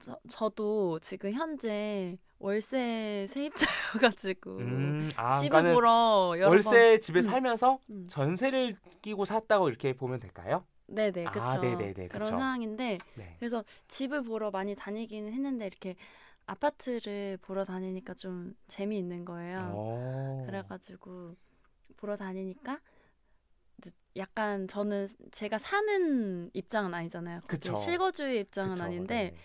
저, 0.00 0.18
저도 0.28 0.98
지금 1.00 1.32
현재 1.32 2.18
월세 2.38 3.26
세입자여가지고 3.28 4.58
음, 4.58 5.10
아, 5.16 5.38
집을 5.40 5.48
그러니까는 5.50 5.74
보러 5.74 6.34
여러 6.38 6.50
월세 6.50 6.98
집에 7.00 7.20
음. 7.20 7.22
살면서 7.22 7.78
번, 7.86 7.96
음, 7.96 8.06
전세를 8.08 8.76
끼고 9.02 9.24
샀다고 9.24 9.68
이렇게 9.68 9.92
보면 9.92 10.20
될까요? 10.20 10.64
네네 10.86 11.26
아, 11.26 11.30
그쵸 11.30 11.60
네네네, 11.60 12.08
그런 12.08 12.24
그쵸. 12.24 12.30
상황인데 12.30 12.98
네. 13.16 13.36
그래서 13.38 13.64
집을 13.88 14.22
보러 14.22 14.50
많이 14.50 14.74
다니기는 14.74 15.32
했는데 15.32 15.66
이렇게 15.66 15.96
아파트를 16.46 17.38
보러 17.42 17.64
다니니까 17.64 18.14
좀 18.14 18.54
재미있는 18.68 19.24
거예요. 19.24 19.74
오. 19.76 20.46
그래가지고 20.46 21.36
보러 21.96 22.16
다니니까 22.16 22.80
약간 24.16 24.66
저는 24.66 25.06
제가 25.30 25.58
사는 25.58 26.50
입장은 26.54 26.94
아니잖아요. 26.94 27.40
그쵸. 27.46 27.74
실거주의 27.76 28.40
입장은 28.40 28.72
그쵸, 28.72 28.84
아닌데 28.84 29.32
네. 29.34 29.36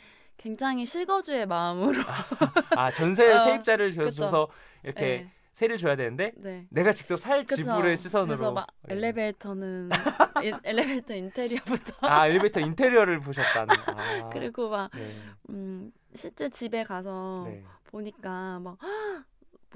굉장히 0.48 0.86
실거주의 0.86 1.46
마음으로 1.46 2.02
아 2.76 2.92
전세 2.92 3.32
어, 3.32 3.46
세입자를. 3.46 3.94
줘서 4.12 4.50
이렇게 4.84 5.02
네, 5.02 5.32
세를 5.54 5.78
줘야 5.78 5.96
되는데 5.96 6.34
네. 6.36 6.68
내가 6.70 6.92
직접 6.92 7.18
살 7.18 7.46
그쵸. 7.46 7.64
지불의 7.64 7.96
시선으로 7.96 8.52
막 8.52 8.68
네. 8.82 8.94
엘리베이터는 8.96 9.90
일- 10.44 10.60
엘리베이터 10.66 11.14
인테리어부터 11.16 11.96
아 12.02 12.28
엘리베이터 12.28 12.60
인테리어를 12.60 13.22
보셨다는 13.22 13.74
아, 13.86 14.30
그리고 14.34 14.68
막 14.70 14.92
네, 14.94 15.08
음, 15.50 15.94
실제 16.14 16.50
집에 16.50 16.84
가서 16.84 17.46
네. 17.48 17.64
보니까 17.86 18.60
막 18.60 18.78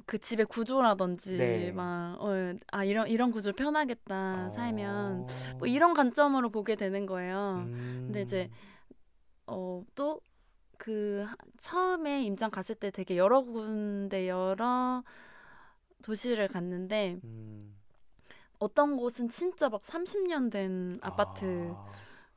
그 0.05 0.19
집의 0.19 0.45
구조라든지 0.45 1.37
네. 1.37 1.71
막 1.71 2.17
어, 2.19 2.53
아 2.71 2.83
이런 2.83 3.07
이런 3.07 3.31
구조 3.31 3.51
편하겠다 3.51 4.51
살면 4.51 5.21
어. 5.21 5.27
뭐 5.57 5.67
이런 5.67 5.95
관점으로 5.95 6.49
보게 6.51 6.75
되는 6.75 7.07
거예요. 7.07 7.63
음. 7.65 8.03
근데 8.05 8.21
이제 8.21 8.47
어또 9.47 10.21
그 10.77 11.25
처음에 11.57 12.23
임장 12.23 12.51
갔을 12.51 12.75
때 12.75 12.91
되게 12.91 13.17
여러 13.17 13.41
군데 13.41 14.27
여러 14.27 15.03
도시를 16.03 16.47
갔는데 16.47 17.19
음. 17.23 17.75
어떤 18.59 18.97
곳은 18.97 19.29
진짜 19.29 19.69
막 19.69 19.81
30년 19.83 20.49
된 20.49 20.99
아파트 21.01 21.75
아, 21.75 21.91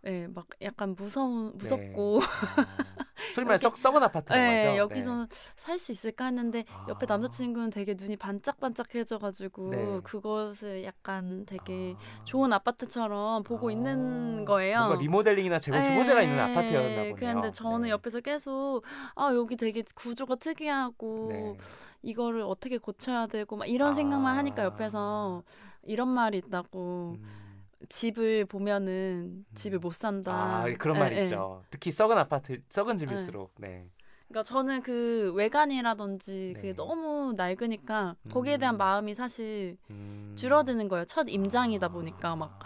예, 0.06 0.26
막 0.26 0.46
약간 0.62 0.94
무서운 0.94 1.52
네. 1.52 1.58
무섭고 1.58 2.20
아. 2.22 2.96
소리 3.34 3.44
말해 3.44 3.58
썩 3.58 3.76
썩은 3.76 4.02
아파트라고 4.02 4.42
예, 4.42 4.56
하죠. 4.56 4.76
여기서 4.76 5.26
살수 5.56 5.92
있을까 5.92 6.26
했는데 6.26 6.64
옆에 6.88 7.06
아. 7.08 7.14
남자친구는 7.14 7.70
되게 7.70 7.94
눈이 7.94 8.16
반짝반짝해져가지고 8.16 9.70
네. 9.70 10.00
그것을 10.02 10.84
약간 10.84 11.44
되게 11.46 11.94
아. 11.96 12.24
좋은 12.24 12.52
아파트처럼 12.52 13.42
보고 13.42 13.68
아. 13.68 13.72
있는 13.72 14.44
거예요. 14.44 14.78
뭔가 14.78 15.00
리모델링이나 15.00 15.58
재건축 15.58 15.92
호재가 15.92 16.22
있는 16.22 16.38
아파트였나 16.38 16.96
보네요. 16.96 17.14
그런데 17.16 17.52
저는 17.52 17.82
네. 17.82 17.90
옆에서 17.90 18.20
계속 18.20 18.82
아 19.14 19.30
여기 19.34 19.56
되게 19.56 19.82
구조가 19.94 20.36
특이하고 20.36 21.28
네. 21.30 21.56
이거를 22.02 22.42
어떻게 22.42 22.78
고쳐야 22.78 23.26
되고 23.26 23.56
막 23.56 23.66
이런 23.66 23.94
생각만 23.94 24.36
하니까 24.38 24.62
아. 24.62 24.64
옆에서 24.66 25.42
이런 25.82 26.08
말이 26.08 26.38
있다고 26.38 27.16
음. 27.18 27.39
집을 27.88 28.44
보면은 28.44 29.44
집을 29.54 29.78
못 29.78 29.94
산다. 29.94 30.32
아 30.32 30.64
그런 30.78 30.96
예, 30.96 31.00
말이 31.00 31.16
예. 31.16 31.22
있죠. 31.22 31.62
특히 31.70 31.90
썩은 31.90 32.18
아파트, 32.18 32.60
썩은 32.68 32.96
집일수록 32.96 33.54
네. 33.58 33.86
그러니까 34.28 34.44
저는 34.44 34.82
그 34.82 35.32
외관이라든지 35.34 36.52
네. 36.54 36.60
그게 36.60 36.72
너무 36.74 37.34
낡으니까 37.36 38.14
거기에 38.30 38.58
대한 38.58 38.76
음. 38.76 38.78
마음이 38.78 39.12
사실 39.12 39.76
음. 39.90 40.34
줄어드는 40.36 40.86
거예요. 40.88 41.04
첫 41.04 41.26
임장이다 41.28 41.88
보니까 41.88 42.36
막 42.36 42.60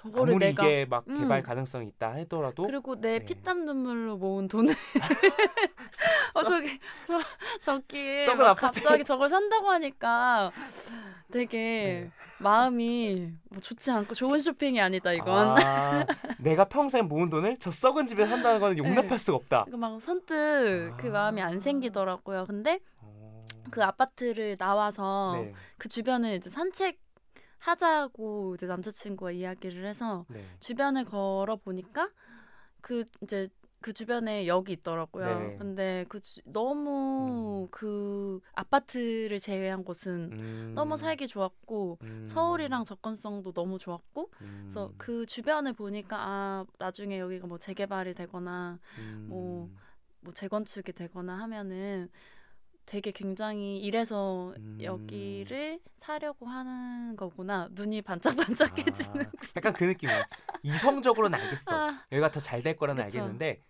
저거를 0.00 0.32
아무리 0.32 0.46
내가 0.46 0.64
이게 0.64 0.86
막 0.86 1.04
음. 1.08 1.18
개발 1.18 1.42
가능성이 1.42 1.88
있다 1.88 2.14
하더라도 2.14 2.62
그리고 2.64 2.98
내 2.98 3.18
네. 3.18 3.24
피땀 3.24 3.66
눈물로 3.66 4.16
모은 4.16 4.48
돈을 4.48 4.72
어 6.34 6.44
저기 6.44 6.80
저 7.04 7.20
저기 7.60 8.24
막. 8.38 8.54
갑자기 8.54 9.04
저걸 9.04 9.28
산다고 9.28 9.70
하니까 9.70 10.52
되게 11.30 12.08
네. 12.08 12.10
마음이 12.38 13.30
뭐 13.50 13.60
좋지 13.60 13.90
않고 13.90 14.14
좋은 14.14 14.38
쇼핑이 14.38 14.80
아니다 14.80 15.12
이건. 15.12 15.58
아, 15.58 16.06
내가 16.38 16.64
평생 16.64 17.06
모은 17.06 17.28
돈을 17.28 17.58
저 17.58 17.70
썩은 17.70 18.06
집에 18.06 18.26
산다는 18.26 18.58
거는 18.58 18.78
용납할 18.78 19.08
네. 19.08 19.18
수가 19.18 19.36
없다. 19.36 19.66
그막 19.70 20.00
선뜻 20.00 20.96
그 20.96 21.08
아. 21.08 21.10
마음이 21.10 21.42
안 21.42 21.60
생기더라고요. 21.60 22.46
근데 22.46 22.80
어, 23.00 23.44
그 23.70 23.84
아파트를 23.84 24.56
나와서 24.56 25.34
네, 25.42 25.52
그 25.76 25.90
주변을 25.90 26.36
이제 26.36 26.48
산책 26.48 26.98
하자고 27.60 28.54
이제 28.56 28.66
남자친구가 28.66 29.30
이야기를 29.32 29.86
해서 29.86 30.26
네. 30.28 30.44
주변을 30.60 31.04
걸어 31.04 31.56
보니까 31.56 32.10
그 32.80 33.04
이제 33.22 33.48
그 33.82 33.94
주변에 33.94 34.46
역이 34.46 34.72
있더라고요. 34.72 35.24
네. 35.24 35.56
근데 35.58 36.04
그 36.08 36.20
주- 36.20 36.40
너무 36.44 37.66
그 37.70 38.40
아파트를 38.52 39.38
제외한 39.38 39.84
곳은 39.84 40.30
음, 40.32 40.72
너무 40.74 40.96
살기 40.98 41.26
좋았고 41.28 41.98
음, 42.02 42.24
서울이랑 42.26 42.84
접근성도 42.84 43.52
너무 43.52 43.78
좋았고 43.78 44.30
음, 44.42 44.68
그래서 44.70 44.92
그 44.98 45.24
주변을 45.24 45.72
보니까 45.72 46.16
아 46.18 46.64
나중에 46.78 47.18
여기가 47.18 47.46
뭐 47.46 47.56
재개발이 47.58 48.14
되거나 48.14 48.78
음, 48.98 49.26
뭐뭐 49.28 50.34
재건축이 50.34 50.92
되거나 50.92 51.38
하면은 51.40 52.10
되게 52.90 53.12
굉장히 53.12 53.78
이래서 53.78 54.52
음. 54.58 54.76
여기를 54.82 55.78
사려고 55.96 56.46
하는 56.48 57.14
거구나 57.16 57.68
눈이 57.70 58.02
반짝반짝해지는 58.02 59.26
아, 59.26 59.30
약간 59.56 59.72
그 59.72 59.84
느낌이야. 59.84 60.24
이성적으로는 60.64 61.38
알겠어. 61.38 61.70
아, 61.70 62.04
여기가 62.10 62.30
더 62.30 62.40
잘 62.40 62.64
될 62.64 62.74
거라는 62.76 63.04
그쵸. 63.04 63.18
알겠는데 63.20 63.62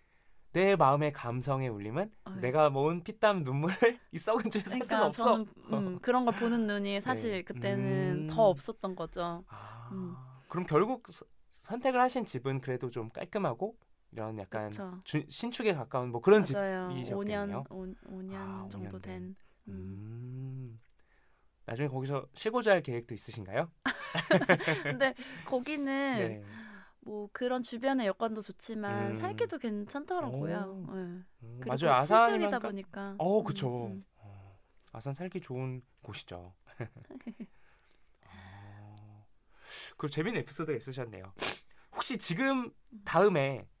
내 0.53 0.75
마음의 0.75 1.13
감성의 1.13 1.69
울림은 1.69 2.11
어이. 2.25 2.35
내가 2.41 2.71
모은 2.71 3.03
피땀 3.03 3.43
눈물을 3.43 3.75
이 4.11 4.17
썩은 4.17 4.49
집에 4.49 4.67
살 4.67 4.79
수는 4.81 4.87
그러니까 4.87 5.05
없어. 5.05 5.23
저는 5.23 5.45
음, 5.71 5.99
그런 6.01 6.25
걸 6.25 6.33
보는 6.33 6.65
눈이 6.65 6.99
사실 7.01 7.31
네. 7.31 7.41
그때는 7.43 8.23
음. 8.23 8.27
더 8.27 8.47
없었던 8.49 8.95
거죠. 8.95 9.43
아, 9.49 9.89
음. 9.91 10.15
그럼 10.49 10.65
결국 10.65 11.05
서- 11.11 11.25
선택을 11.61 12.01
하신 12.01 12.25
집은 12.25 12.59
그래도 12.61 12.89
좀 12.89 13.09
깔끔하고 13.11 13.75
이런 14.11 14.37
약간 14.37 14.69
그렇죠. 14.71 15.01
주- 15.03 15.25
신축에 15.29 15.73
가까운 15.73 16.11
뭐 16.11 16.21
그런 16.21 16.43
맞아요. 16.43 16.89
집이셨겠네요. 16.89 17.63
5년 17.69 17.95
5, 18.09 18.21
년 18.21 18.35
아, 18.37 18.67
정도 18.69 18.97
5년 18.97 19.01
된. 19.01 19.35
음. 19.67 19.73
음. 19.73 20.81
나중에 21.65 21.87
거기서 21.87 22.27
쉬고자 22.33 22.71
할 22.71 22.81
계획도 22.83 23.13
있으신가요? 23.13 23.71
근데 24.83 25.13
거기는 25.45 26.17
네. 26.17 26.43
뭐 27.01 27.29
그런 27.31 27.63
주변의 27.63 28.05
여건도 28.07 28.41
좋지만 28.41 29.09
음. 29.09 29.15
살기도 29.15 29.57
괜찮더라고요. 29.57 30.87
오. 30.87 30.93
네. 30.93 31.23
음, 31.43 31.59
맞아요. 31.65 31.93
아산이니까 31.93 32.19
신축이다 32.21 32.59
보니까. 32.59 33.15
어, 33.17 33.43
그쵸. 33.43 33.67
음, 33.67 33.91
음. 33.93 34.05
어, 34.17 34.59
아산 34.91 35.13
살기 35.13 35.41
좋은 35.41 35.81
곳이죠. 36.01 36.53
어, 38.25 39.25
그리고 39.97 40.09
재밌는 40.09 40.41
에피소드가 40.41 40.77
있으셨네요. 40.77 41.33
혹시 41.93 42.17
지금 42.17 42.71
다음에 43.03 43.65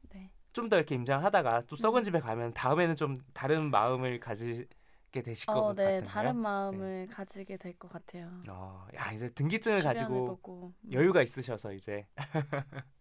좀 0.53 0.69
더 0.69 0.77
이렇게 0.77 0.95
임장하다가 0.95 1.63
또 1.67 1.75
썩은 1.75 1.99
음. 2.01 2.03
집에 2.03 2.19
가면 2.19 2.53
다음에는 2.53 2.95
좀 2.95 3.19
다른 3.33 3.69
마음을 3.71 4.19
가지 4.19 4.65
게 5.11 5.21
되실 5.21 5.49
것 5.51 5.59
어, 5.59 5.73
네, 5.73 6.01
같은데요? 6.01 6.03
다른 6.09 6.37
마음을 6.37 7.07
가지게 7.11 7.57
될 7.57 7.77
것 7.77 7.89
같아요. 7.91 8.31
어, 8.47 8.87
야 8.95 9.11
이제 9.11 9.29
등기증을 9.29 9.83
가지고 9.83 10.25
보고. 10.25 10.73
음. 10.85 10.93
여유가 10.93 11.21
있으셔서 11.21 11.73
이제 11.73 12.07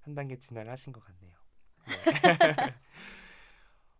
한 0.00 0.14
단계 0.14 0.38
진화를 0.38 0.70
하신 0.70 0.92
것 0.92 1.04
같네요. 1.04 1.34
네. 1.86 1.92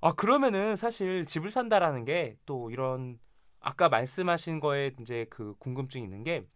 아 0.01 0.12
그러면은 0.12 0.77
사실 0.77 1.27
집을 1.27 1.51
산다라는 1.51 2.05
게 2.05 2.37
또 2.47 2.71
이런 2.71 3.19
아까 3.61 3.88
말씀하신 3.88 4.61
거에 4.61 4.93
이제 5.01 5.27
그 5.31 5.55
궁금증이 5.59 6.05
있는 6.05 6.23
게 6.25 6.47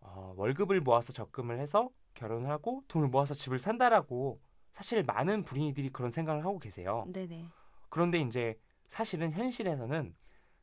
어, 0.00 0.34
월급을 0.36 0.80
모아서 0.80 1.12
적금을 1.12 1.58
해서 1.60 1.90
결혼을 2.14 2.50
하고 2.50 2.82
돈을 2.88 3.08
모아서 3.08 3.34
집을 3.34 3.58
산다라고 3.58 4.40
사실 4.72 5.02
많은 5.02 5.44
불인이들이 5.44 5.90
그런 5.90 6.10
생각을 6.10 6.44
하고 6.44 6.58
계세요. 6.58 7.04
네네. 7.12 7.46
그런데 7.88 8.18
이제 8.20 8.58
사실은 8.86 9.32
현실에서는 9.32 10.14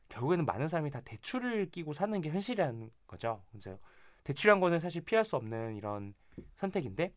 결국에는 0.08 0.46
많은 0.46 0.68
사람이 0.68 0.90
다 0.90 1.00
대출을 1.02 1.70
끼고 1.70 1.92
사는 1.92 2.18
게 2.20 2.30
현실이라는 2.30 2.90
거죠. 3.06 3.42
이제 3.54 3.78
대출한 4.24 4.60
거는 4.60 4.80
사실 4.80 5.02
피할 5.02 5.24
수 5.24 5.36
없는 5.36 5.76
이런 5.76 6.14
선택인데 6.56 7.12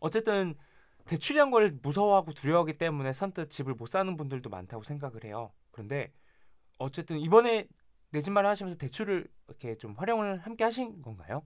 어쨌든 0.00 0.54
대출한 1.04 1.50
걸 1.50 1.78
무서워하고 1.82 2.32
두려워하기 2.32 2.78
때문에 2.78 3.12
선뜻 3.12 3.50
집을 3.50 3.74
못 3.74 3.86
사는 3.86 4.16
분들도 4.16 4.50
많다고 4.50 4.82
생각을 4.82 5.24
해요. 5.24 5.52
그런데 5.70 6.12
어쨌든 6.78 7.18
이번에 7.18 7.66
내 8.10 8.20
집 8.20 8.30
마련 8.32 8.50
하시면서 8.50 8.78
대출을 8.78 9.26
이렇게 9.48 9.76
좀 9.76 9.94
활용을 9.94 10.38
함께 10.38 10.64
하신 10.64 11.02
건가요? 11.02 11.42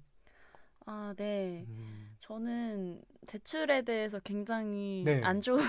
아, 0.86 1.14
네. 1.16 1.64
음. 1.68 2.16
저는 2.18 3.02
대출에 3.26 3.82
대해서 3.82 4.20
굉장히 4.20 5.02
네. 5.04 5.20
안 5.24 5.40
좋은 5.40 5.60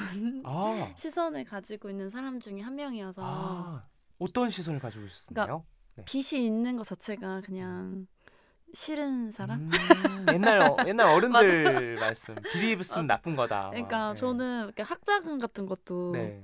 아, 0.46 0.92
시선을 0.96 1.46
가지고 1.46 1.90
있는 1.90 2.10
사람 2.10 2.40
중에 2.40 2.62
한 2.62 2.76
명이어서 2.76 3.22
아 3.26 3.88
어떤 4.20 4.50
시선을 4.50 4.80
가지고 4.80 5.06
있었나요? 5.06 5.66
빚이 6.06 6.46
있는 6.46 6.78
것 6.78 6.86
자체가 6.86 7.42
그냥 7.42 8.08
싫은 8.74 9.32
사람? 9.32 9.62
음, 9.62 9.72
옛날 10.34 10.62
어, 10.62 10.78
옛날 10.86 11.08
어른들 11.08 11.96
말씀 11.96 12.36
비리 12.54 12.74
있으면 12.80 13.08
나쁜 13.08 13.36
거다. 13.36 13.70
그러니까 13.70 13.98
막, 13.98 14.14
네. 14.14 14.20
저는 14.20 14.64
이렇게 14.66 14.84
학자금 14.84 15.38
같은 15.38 15.66
것도 15.66 16.12
네. 16.14 16.44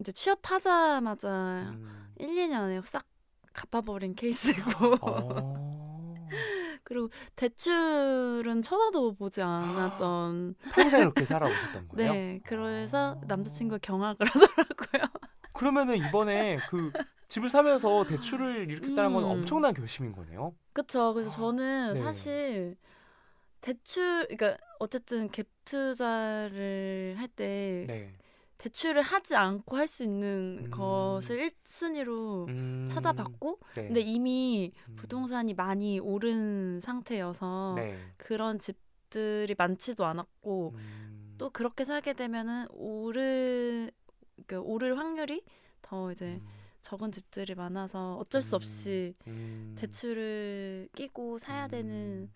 이제 0.00 0.12
취업하자마자 0.12 1.72
음. 1.74 2.12
1, 2.18 2.28
2년 2.28 2.54
안에 2.54 2.80
싹 2.84 3.04
갚아버린 3.52 4.14
케이스고 4.14 4.96
어, 5.00 6.28
그리고 6.86 7.10
대출은 7.34 8.62
쳐다도 8.62 9.14
보지 9.16 9.42
않았던 9.42 10.54
평생 10.72 11.00
이렇게 11.02 11.24
살아오셨던 11.24 11.88
거예요? 11.88 12.12
네 12.12 12.40
그래서 12.44 13.16
아. 13.20 13.26
남자친구가 13.26 13.78
경악을 13.82 14.26
하더라고요 14.30 15.10
그러면은 15.52 15.96
이번에 15.96 16.58
그 16.68 16.92
집을 17.28 17.48
사면서 17.48 18.04
대출을 18.04 18.70
일으켰다는 18.70 19.12
건 19.14 19.24
음. 19.24 19.30
엄청난 19.30 19.74
결심인 19.74 20.12
거네요. 20.12 20.54
그쵸 20.72 21.12
그래서 21.12 21.30
저는 21.30 21.94
네. 21.94 22.00
사실 22.02 22.76
대출 23.60 24.26
그러니까 24.28 24.56
어쨌든 24.78 25.28
갭 25.30 25.46
투자를 25.64 27.16
할때 27.18 27.84
네. 27.88 28.14
대출을 28.58 29.02
하지 29.02 29.36
않고 29.36 29.76
할 29.76 29.86
수 29.86 30.02
있는 30.02 30.58
음. 30.64 30.70
것을 30.70 31.50
1순위로 31.64 32.48
음, 32.48 32.86
찾아봤고 32.88 33.60
네. 33.76 33.86
근데 33.86 34.00
이미 34.00 34.72
음. 34.88 34.96
부동산이 34.96 35.54
많이 35.54 36.00
오른 36.00 36.80
상태여서 36.80 37.74
네. 37.76 37.98
그런 38.16 38.58
집들이 38.58 39.54
많지도 39.56 40.04
않았고 40.04 40.72
음. 40.74 41.34
또 41.38 41.50
그렇게 41.50 41.84
살게 41.84 42.14
되면은 42.14 42.66
오르 42.70 43.88
그 44.46 44.58
오를 44.58 44.98
확률이 44.98 45.44
더 45.82 46.10
이제 46.10 46.40
음. 46.42 46.46
적은 46.82 47.12
집들이 47.12 47.54
많아서 47.54 48.16
어쩔 48.16 48.42
수 48.42 48.56
없이 48.56 49.14
음. 49.26 49.74
대출을 49.78 50.88
끼고 50.94 51.38
사야 51.38 51.68
되는 51.68 52.28
음. 52.28 52.32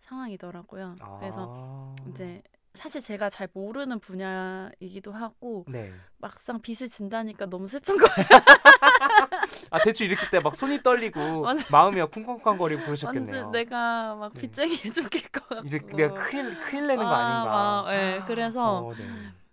상황이더라고요. 0.00 0.96
그래서 1.20 1.46
아. 1.50 1.96
이제 2.10 2.42
사실 2.74 3.00
제가 3.02 3.28
잘 3.28 3.48
모르는 3.52 3.98
분야이기도 4.00 5.12
하고 5.12 5.64
네. 5.68 5.92
막상 6.16 6.60
빚을 6.62 6.88
진다니까 6.88 7.46
너무 7.46 7.68
슬픈 7.68 7.96
거예요. 7.98 8.08
아 9.70 9.78
대출 9.80 10.06
일으킬 10.06 10.30
때 10.30 10.38
막 10.40 10.56
손이 10.56 10.82
떨리고 10.82 11.42
맞아. 11.42 11.66
마음이 11.70 11.98
막 12.00 12.10
쿵쾅쿵쾅거리고 12.10 12.82
그러셨겠네요. 12.82 13.34
완전 13.34 13.52
내가 13.52 14.14
막 14.16 14.32
네. 14.34 14.40
빚쟁이에 14.40 14.76
쫓길 14.92 15.28
것 15.28 15.46
같고 15.48 15.66
이제 15.66 15.78
내가 15.94 16.14
큰일 16.14 16.58
큰일 16.60 16.86
내는 16.86 17.06
거 17.06 17.14
아닌가. 17.14 17.82
막, 17.84 17.94
예, 17.94 18.22
그래서 18.26 18.86
어, 18.86 18.94
네. 18.94 19.04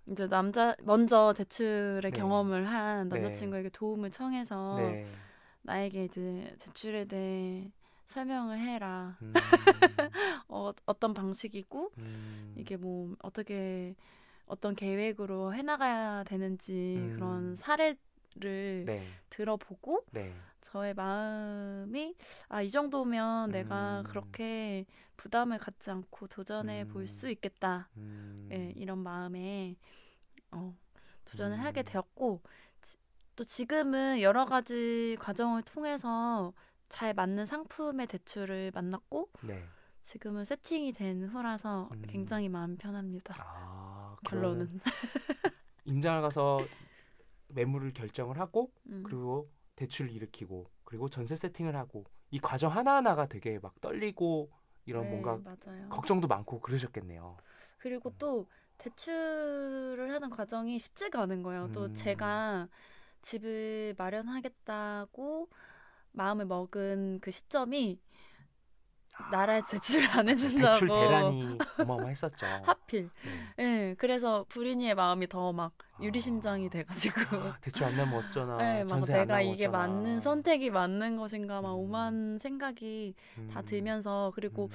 이제 0.08 0.28
남자 0.28 0.76
먼저 0.84 1.34
대출의 1.36 2.02
네. 2.04 2.12
경험을 2.12 2.68
한 2.68 3.10
네. 3.10 3.20
남자친구에게 3.20 3.70
도움을 3.70 4.12
청해서 4.12 4.76
네. 4.78 5.06
나에게 5.64 6.06
이제 6.06 6.56
대출에 6.60 7.06
대해 7.06 7.70
설명을 8.14 8.60
해라. 8.60 9.18
음, 9.22 9.34
어, 10.48 10.72
어떤 10.88 11.14
방식이고 11.14 11.92
음, 12.00 12.56
이게 12.58 12.76
뭐 12.76 13.16
어떻게 13.22 13.96
어떤 14.48 14.76
계획으로 14.76 15.54
해나가야 15.54 16.24
되는지 16.24 16.96
음. 16.98 17.14
그런 17.16 17.56
사례를 17.56 17.98
를 18.36 18.84
네. 18.86 19.02
들어보고 19.32 20.06
네. 20.12 20.32
저의 20.62 20.94
마음이 20.94 22.16
아 22.48 22.62
이 22.62 22.70
정도면 22.70 23.50
내가 23.50 24.02
음. 24.02 24.04
그렇게 24.04 24.86
부담을 25.18 25.58
갖지 25.58 25.90
않고 25.90 26.28
도전해 26.28 26.86
볼수 26.88 27.26
음. 27.26 27.32
있겠다. 27.32 27.90
음. 27.98 28.48
예, 28.52 28.72
이런 28.76 29.00
마음에 29.00 29.76
어, 30.52 30.78
도전을 31.26 31.58
음. 31.58 31.64
하게 31.64 31.82
되었고 31.82 32.42
지- 32.82 32.98
또 33.36 33.44
지금은 33.44 34.22
여러 34.22 34.46
가지 34.46 35.18
과정을 35.20 35.64
통해서 35.64 36.54
잘 36.90 37.14
맞는 37.14 37.46
상품의 37.46 38.08
대출을 38.08 38.72
만났고 38.74 39.30
네. 39.44 39.64
지금은 40.04 40.44
세팅이 40.44 40.94
된 40.94 41.30
후라서 41.30 41.88
음. 41.92 42.04
굉장히 42.08 42.50
마음 42.50 42.78
편합니다. 42.78 43.36
아, 43.38 44.18
결론은 44.26 44.80
임장을 45.86 46.22
가서 46.22 46.60
매물을 47.50 47.94
결정을 47.94 48.40
하고 48.40 48.72
음. 48.88 49.04
그리고 49.06 49.50
대출을 49.76 50.12
일으키고 50.12 50.70
그리고 50.84 51.10
전세 51.10 51.36
세팅을 51.36 51.76
하고 51.76 52.06
이 52.32 52.40
과정 52.40 52.72
하나하나가 52.72 53.28
되게 53.28 53.60
막 53.60 53.80
떨리고 53.82 54.52
이런 54.86 55.04
네, 55.04 55.10
뭔가 55.10 55.40
맞아요. 55.44 55.90
걱정도 55.90 56.28
많고 56.28 56.60
그러셨겠네요. 56.60 57.38
그리고 57.78 58.12
또 58.18 58.48
대출을 58.80 60.12
하는 60.12 60.30
과정이 60.30 60.80
쉽지가 60.80 61.22
않은 61.22 61.44
거예요. 61.44 61.72
또 61.72 61.86
음. 61.86 61.94
제가 61.94 62.68
집을 63.22 63.96
마련하겠다고 63.98 65.50
마음을 66.12 66.46
먹은 66.46 67.20
그 67.22 67.32
시점이 67.32 68.00
나라에 69.32 69.62
대출을 69.70 70.10
안 70.18 70.30
해준다고 70.30 70.68
아, 70.68 70.72
대출 70.74 70.88
대란이 70.88 71.58
어마어마했었죠. 71.80 72.46
하필. 72.64 73.10
네. 73.58 73.64
예, 73.90 73.96
그래서 73.98 74.46
불인이의 74.50 74.96
마음이 74.96 75.28
더 75.28 75.52
막 75.52 75.74
유리심장이 76.02 76.68
아. 76.68 76.70
돼가지고. 76.70 77.36
아, 77.36 77.58
대출 77.60 77.84
안 77.86 77.98
내면 77.98 78.14
어쩌나. 78.26 78.56
네, 78.58 78.84
막 78.86 79.06
내가 79.06 79.42
이게 79.42 79.68
어쩌나. 79.68 79.88
맞는 79.88 80.20
선택이 80.22 80.70
맞는 80.70 81.18
것인가 81.18 81.62
막 81.62 81.74
음. 81.74 81.80
오만 81.80 82.38
생각이 82.40 83.14
다 83.52 83.60
음. 83.60 83.66
들면서 83.66 84.32
그리고 84.36 84.66
음. 84.66 84.70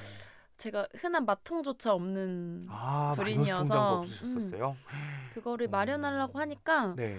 제가 0.58 0.86
흔한 0.98 1.24
마통조차 1.24 1.94
없는 1.94 2.66
아, 2.68 3.14
불인이어서, 3.16 4.00
없으셨었어요. 4.00 4.76
그거를 5.32 5.68
음. 5.68 5.70
마련하려고 5.70 6.38
하니까 6.38 6.94
네. 6.96 7.18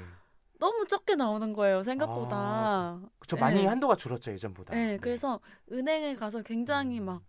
너무 0.59 0.85
적게 0.87 1.15
나오는 1.15 1.53
거예요 1.53 1.83
생각보다. 1.83 2.99
그쵸 3.19 3.35
네. 3.35 3.41
많이 3.41 3.65
한도가 3.65 3.95
줄었죠 3.95 4.31
예전보다. 4.31 4.73
네, 4.73 4.97
그래서 5.01 5.39
은행에 5.71 6.15
가서 6.15 6.41
굉장히 6.41 6.99
음. 6.99 7.05
막 7.05 7.21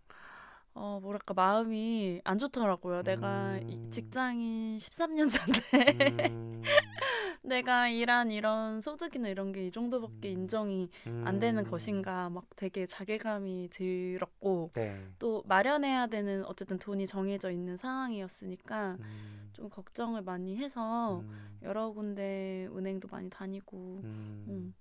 어, 0.73 0.99
뭐랄까 1.01 1.33
마음이 1.33 2.21
안 2.23 2.37
좋더라고요. 2.37 3.01
내가 3.01 3.57
이 3.67 3.75
음. 3.77 3.89
직장인 3.91 4.77
13년 4.77 5.27
차인데 5.27 6.27
음, 6.29 6.61
내가 7.41 7.87
일한 7.89 8.29
이런 8.31 8.79
소득이나 8.79 9.27
이런 9.27 9.51
게 9.51 9.65
이 9.65 9.71
정도밖에 9.71 10.29
음. 10.29 10.41
인정이 10.41 10.89
안 11.25 11.39
되는 11.39 11.65
음. 11.65 11.71
것인가 11.71 12.29
막 12.29 12.45
되게 12.55 12.85
자괴감이 12.85 13.69
들었고 13.71 14.69
네. 14.75 15.03
또 15.17 15.43
마련해야 15.47 16.05
되는 16.07 16.45
어쨌든 16.45 16.77
돈이 16.77 17.07
정해져 17.07 17.49
있는 17.49 17.75
상황이었으니까 17.75 18.97
음, 18.99 19.49
좀 19.53 19.69
걱정을 19.71 20.21
많이 20.21 20.57
해서 20.57 21.21
음, 21.21 21.56
여러 21.63 21.91
군데 21.91 22.67
은행도 22.75 23.07
많이 23.09 23.29
다니고 23.29 24.01
음, 24.03 24.43
음, 24.47 24.73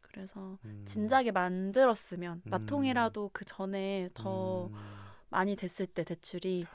그래서 0.00 0.58
음, 0.64 0.82
진작에 0.86 1.30
만들었으면 1.30 2.42
음. 2.46 2.50
마통이라도 2.50 3.30
그 3.32 3.44
전에 3.44 4.08
더 4.14 4.66
음. 4.66 4.70
많이 5.28 5.56
됐을 5.56 5.86
때 5.86 6.04
대출이 6.04 6.66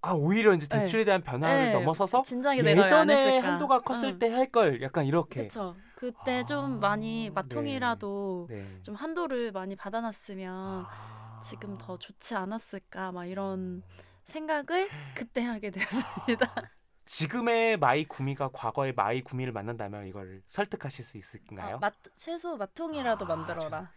아 0.00 0.12
오히려 0.12 0.54
이제 0.54 0.66
네. 0.68 0.78
대출에 0.80 1.04
대한 1.04 1.22
변화를 1.22 1.66
네, 1.66 1.72
넘어서서 1.72 2.22
진작에 2.22 2.58
예전에? 2.58 3.38
한도가 3.40 3.80
컸을 3.80 4.12
응. 4.14 4.18
때 4.18 4.36
할 4.36 4.50
걸 4.50 4.80
약간 4.80 5.04
이렇게. 5.04 5.42
그쵸 5.42 5.76
그때 5.94 6.40
아, 6.40 6.44
좀 6.44 6.78
많이 6.80 7.24
네. 7.24 7.30
마통이라도 7.30 8.46
네. 8.48 8.64
좀 8.82 8.94
한도를 8.94 9.52
많이 9.52 9.74
받아놨으면 9.74 10.84
아. 10.88 11.40
지금 11.42 11.76
더 11.78 11.96
좋지 11.98 12.34
않았을까 12.34 13.12
막 13.12 13.26
이런 13.26 13.82
생각을 14.24 14.88
그때 15.14 15.42
하게 15.42 15.70
되었습니다. 15.70 16.54
아, 17.08 17.10
지금의 17.10 17.78
마이 17.78 18.04
구미가 18.04 18.50
과거의 18.52 18.92
마이 18.92 19.22
구미를 19.22 19.52
만난다면 19.52 20.06
이걸 20.06 20.42
설득하실 20.46 21.04
수 21.04 21.16
있을까요? 21.16 21.76
아, 21.76 21.78
맛 21.78 21.94
최소 22.14 22.56
마통이라도 22.56 23.24
아, 23.24 23.28
만들어라. 23.28 23.90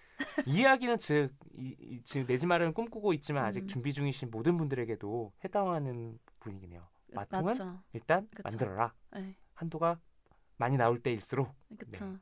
이 0.45 0.61
이야기는 0.61 0.97
즉 0.99 1.35
이, 1.57 1.75
이, 1.79 2.01
지금 2.03 2.25
내 2.27 2.37
집 2.37 2.47
마련을 2.47 2.73
꿈꾸고 2.73 3.11
있지만 3.13 3.43
아직 3.45 3.63
음. 3.63 3.67
준비 3.67 3.91
중이신 3.91 4.31
모든 4.31 4.55
분들에게도 4.57 5.33
해당하는 5.43 6.19
분위기네요. 6.39 6.87
마통은 7.13 7.45
맞죠. 7.47 7.83
일단 7.93 8.29
그쵸. 8.29 8.43
만들어라. 8.43 8.93
네, 9.13 9.35
한도가 9.55 9.99
많이 10.57 10.77
나올 10.77 11.01
때일수록. 11.01 11.53
그쵸. 11.77 12.17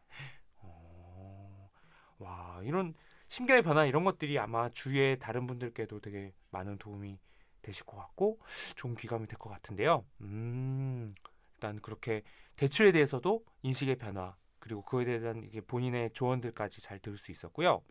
어, 0.58 1.70
와 2.18 2.62
이런 2.64 2.96
심경의 3.28 3.62
변화 3.62 3.86
이런 3.86 4.04
것들이 4.04 4.40
아마 4.40 4.70
주위의 4.70 5.20
다른 5.20 5.46
분들께도 5.46 6.00
되게 6.00 6.34
많은 6.50 6.80
도움이 6.80 7.20
되실 7.62 7.86
것 7.86 7.98
같고 7.98 8.40
좋은 8.76 8.96
귀감이 8.96 9.28
될 9.28 9.38
것 9.40 9.50
같은데요. 9.50 10.06
음, 10.22 11.14
일단 11.56 11.80
그렇게 11.82 12.24
대출에 12.56 12.92
대해서도 12.92 13.44
인식의 13.64 13.98
변화 13.98 14.36
그리고 14.60 14.84
그에 14.84 15.06
대한 15.06 15.44
이게 15.44 15.62
본인의 15.62 16.12
조언들까지 16.14 16.82
잘 16.82 17.00
들을 17.00 17.18
수 17.18 17.32
있었고요. 17.32 17.82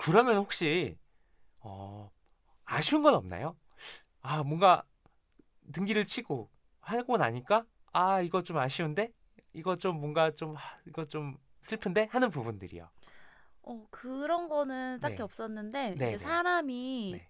그러면 0.00 0.36
혹시 0.36 0.98
어, 1.60 2.10
아쉬운 2.64 3.02
건 3.02 3.14
없나요? 3.14 3.56
아 4.22 4.42
뭔가 4.44 4.84
등기를 5.72 6.06
치고 6.06 6.50
하고 6.80 7.16
나니까 7.18 7.66
아 7.92 8.22
이거 8.22 8.42
좀 8.42 8.58
아쉬운데 8.58 9.12
이거 9.54 9.76
좀 9.76 10.00
뭔가 10.00 10.32
좀 10.32 10.56
하, 10.56 10.78
이거 10.86 11.06
좀 11.06 11.38
슬픈데 11.62 12.08
하는 12.12 12.30
부분들이요. 12.30 12.90
어 13.62 13.86
그런 13.90 14.48
거는 14.48 15.00
딱히 15.00 15.16
네. 15.16 15.22
없었는데 15.22 15.96
네, 15.96 16.06
이제 16.06 16.16
네. 16.16 16.18
사람이 16.18 17.12
네. 17.18 17.28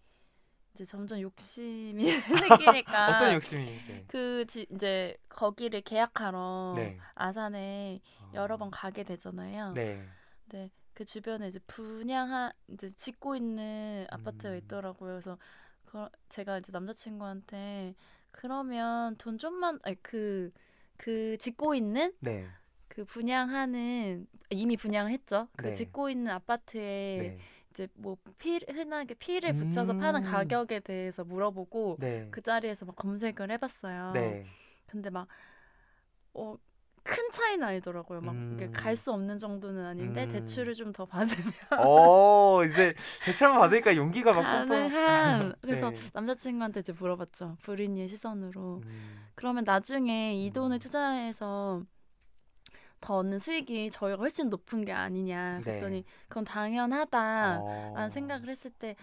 이제 0.76 0.84
점점 0.84 1.20
욕심이 1.20 2.04
생기니까 2.84 3.16
어떤 3.16 3.34
욕심이? 3.34 3.64
네. 3.64 4.04
그 4.06 4.44
지, 4.46 4.66
이제 4.70 5.16
거기를 5.30 5.80
계약하러 5.80 6.74
네. 6.76 6.98
아산에 7.14 8.00
어, 8.20 8.30
여러 8.34 8.58
번 8.58 8.70
가게 8.70 9.02
되잖아요. 9.02 9.72
네. 9.72 10.06
네, 10.50 10.70
그 10.92 11.06
주변에 11.06 11.48
이제 11.48 11.58
분양한 11.66 12.52
이제 12.68 12.90
짓고 12.90 13.36
있는 13.36 14.06
아파트가 14.10 14.50
음. 14.50 14.58
있더라고요. 14.58 15.12
그래서 15.12 15.38
그, 15.86 16.06
제가 16.28 16.58
이제 16.58 16.72
남자친구한테 16.72 17.94
그러면 18.30 19.16
돈 19.16 19.38
좀만 19.38 19.80
아니 19.82 19.96
그그 20.02 21.38
짓고 21.38 21.74
있는 21.74 22.12
네. 22.20 22.46
그 22.88 23.06
분양하는 23.06 24.26
이미 24.50 24.76
분양했죠. 24.76 25.48
그 25.56 25.68
네. 25.68 25.72
짓고 25.72 26.10
있는 26.10 26.32
아파트에 26.32 27.18
네. 27.18 27.38
이제 27.76 27.88
뭐 27.94 28.16
피, 28.38 28.58
흔하게 28.66 29.14
피를 29.14 29.54
붙여서 29.54 29.98
파는 29.98 30.24
음. 30.24 30.30
가격에 30.30 30.80
대해서 30.80 31.24
물어보고 31.24 31.98
네. 32.00 32.26
그 32.30 32.40
자리에서 32.40 32.86
막 32.86 32.96
검색을 32.96 33.50
해봤어요. 33.50 34.12
네. 34.12 34.46
근데 34.86 35.10
막 35.10 35.28
어, 36.32 36.56
큰 37.02 37.30
차이는 37.30 37.66
아니더라고요. 37.66 38.20
막 38.22 38.32
음. 38.34 38.72
갈수 38.72 39.12
없는 39.12 39.38
정도는 39.38 39.84
아닌데 39.84 40.24
음. 40.24 40.28
대출을 40.28 40.74
좀 40.74 40.92
더 40.92 41.04
받으면 41.04 41.52
어 41.78 42.64
이제 42.64 42.94
대출만 43.24 43.58
받으니까 43.60 43.94
용기가 43.96 44.32
막 44.32 44.42
가능한. 44.42 45.38
뿜뿜. 45.38 45.54
그래서 45.60 45.90
네. 45.90 45.96
남자친구한테 46.14 46.80
이제 46.80 46.92
물어봤죠. 46.92 47.58
불인이의 47.62 48.08
시선으로. 48.08 48.80
음, 48.84 49.26
그러면 49.34 49.64
나중에 49.64 50.34
이 50.34 50.50
돈을 50.50 50.76
음. 50.76 50.78
투자해서 50.78 51.82
더 53.00 53.16
얻는 53.18 53.38
수익이 53.38 53.90
저희가 53.90 54.18
훨씬 54.18 54.48
높은 54.48 54.84
게 54.84 54.92
아니냐. 54.92 55.58
네. 55.58 55.62
그랬더니 55.62 56.04
그건 56.28 56.44
당연하다라는 56.44 57.60
어. 57.96 58.08
생각을 58.10 58.48
했을 58.48 58.70
때. 58.70 58.96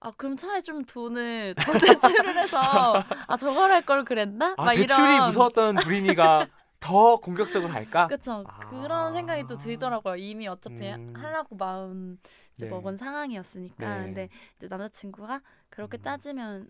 아 0.00 0.10
그럼 0.18 0.36
차라리 0.36 0.62
좀 0.62 0.84
돈을 0.84 1.54
더 1.58 1.72
대출을 1.78 2.36
해서 2.36 2.58
아 3.26 3.36
저걸 3.38 3.70
할 3.70 3.82
걸 3.86 4.04
그랬나? 4.04 4.54
아, 4.58 4.64
막 4.64 4.74
대출이 4.74 5.14
이런 5.14 5.26
무서웠던 5.26 5.76
불인이가 5.76 6.46
더 6.80 7.16
공격적으로 7.16 7.72
할까? 7.72 8.06
그쵸. 8.08 8.44
아. 8.46 8.58
그런 8.58 9.14
생각이 9.14 9.46
또 9.46 9.56
들더라고요. 9.56 10.16
이미 10.16 10.46
어차피 10.46 10.90
음. 10.90 11.14
하려고 11.16 11.56
마음 11.56 12.18
네. 12.58 12.68
먹은 12.68 12.98
상황이었으니까. 12.98 13.98
네. 14.00 14.04
근데 14.04 14.28
이제 14.56 14.68
남자친구가 14.68 15.40
그렇게 15.70 15.96
음. 15.96 16.02
따지면 16.02 16.68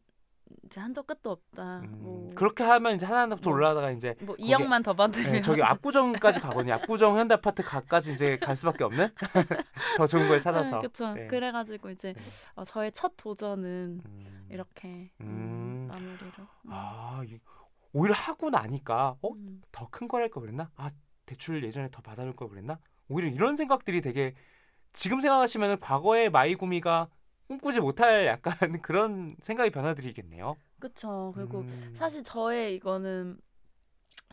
이제 0.65 0.81
한도 0.81 1.03
끝도 1.03 1.31
없다. 1.31 1.81
음, 1.81 1.99
뭐, 2.03 2.33
그렇게 2.35 2.65
하면 2.65 2.95
이제 2.97 3.07
하나하나 3.07 3.35
더 3.37 3.51
뭐, 3.51 3.57
올라가다가 3.57 3.91
이제 3.93 4.15
뭐 4.21 4.35
거기- 4.37 4.49
2억만 4.51 4.83
더 4.85 4.95
받으면 4.95 5.33
네, 5.33 5.41
저기 5.41 5.63
압구정까지 5.63 6.41
가거든요. 6.41 6.75
압구정 6.75 7.17
현대 7.19 7.35
아파트 7.35 7.63
가까지 7.63 8.13
이제 8.13 8.37
갈 8.39 8.57
수밖에 8.57 8.85
없는 8.85 9.09
더 9.99 10.07
좋은 10.07 10.29
걸 10.29 10.41
찾아서. 10.41 10.81
그쵸. 10.81 11.13
네. 11.15 11.27
그래가지고 11.27 11.91
이제 11.91 12.13
네. 12.13 12.21
어, 12.57 12.65
저의 12.65 12.93
첫 12.93 13.13
도전은 13.17 14.01
음. 14.05 14.47
이렇게 14.51 15.11
음, 15.21 15.27
음. 15.27 15.87
마무리로. 15.89 16.27
음. 16.67 16.71
아 16.71 17.23
이- 17.27 17.39
오히려 17.93 18.15
하고 18.15 18.51
나니까 18.51 19.17
어 19.23 19.33
음. 19.33 19.63
더큰 19.73 20.09
걸 20.09 20.23
할 20.23 20.31
걸 20.31 20.43
그랬나? 20.43 20.71
아 20.77 20.91
대출 21.27 21.63
예전에 21.65 21.89
더 21.91 22.03
받아줄 22.03 22.35
걸 22.35 22.49
그랬나? 22.49 22.79
오히려 23.09 23.29
이런 23.29 23.57
생각들이 23.57 24.01
되게 24.01 24.35
지금 24.93 25.21
생각하시면 25.21 25.81
과거의 25.81 26.31
마이구미가 26.31 27.09
꿈꾸지 27.49 27.81
못할 27.81 28.27
약간 28.27 28.55
그런 28.83 29.37
생각의 29.41 29.71
변화들이겠네요. 29.71 30.57
그쵸. 30.81 31.33
그리고 31.35 31.61
음. 31.61 31.91
사실 31.95 32.23
저의 32.25 32.75
이거는 32.77 33.39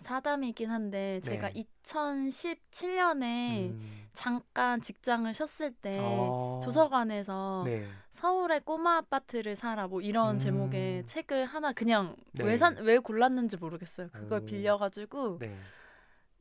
사담이긴 0.02 0.69
한데 0.71 1.19
제가 1.21 1.50
네. 1.50 1.63
2017년에 1.84 3.69
음. 3.69 4.08
잠깐 4.13 4.82
직장을 4.82 5.32
쉬었을 5.34 5.74
때 5.74 5.97
어. 6.00 6.60
네. 6.62 6.65
도서관에서 6.65 7.63
네. 7.65 7.88
서울의 8.10 8.62
꼬마 8.62 8.97
아파트를 8.97 9.56
사라 9.56 9.88
뭐 9.88 10.02
이런 10.02 10.36
음. 10.36 10.38
제목의 10.38 11.06
책을 11.06 11.45
하나 11.45 11.71
그냥 11.74 12.15
네. 12.34 12.43
왜산왜 12.43 13.00
골랐는지 13.00 13.58
모르겠어요. 13.58 14.10
그걸 14.12 14.41
오. 14.41 14.45
빌려가지고 14.45 15.38
네. 15.39 15.56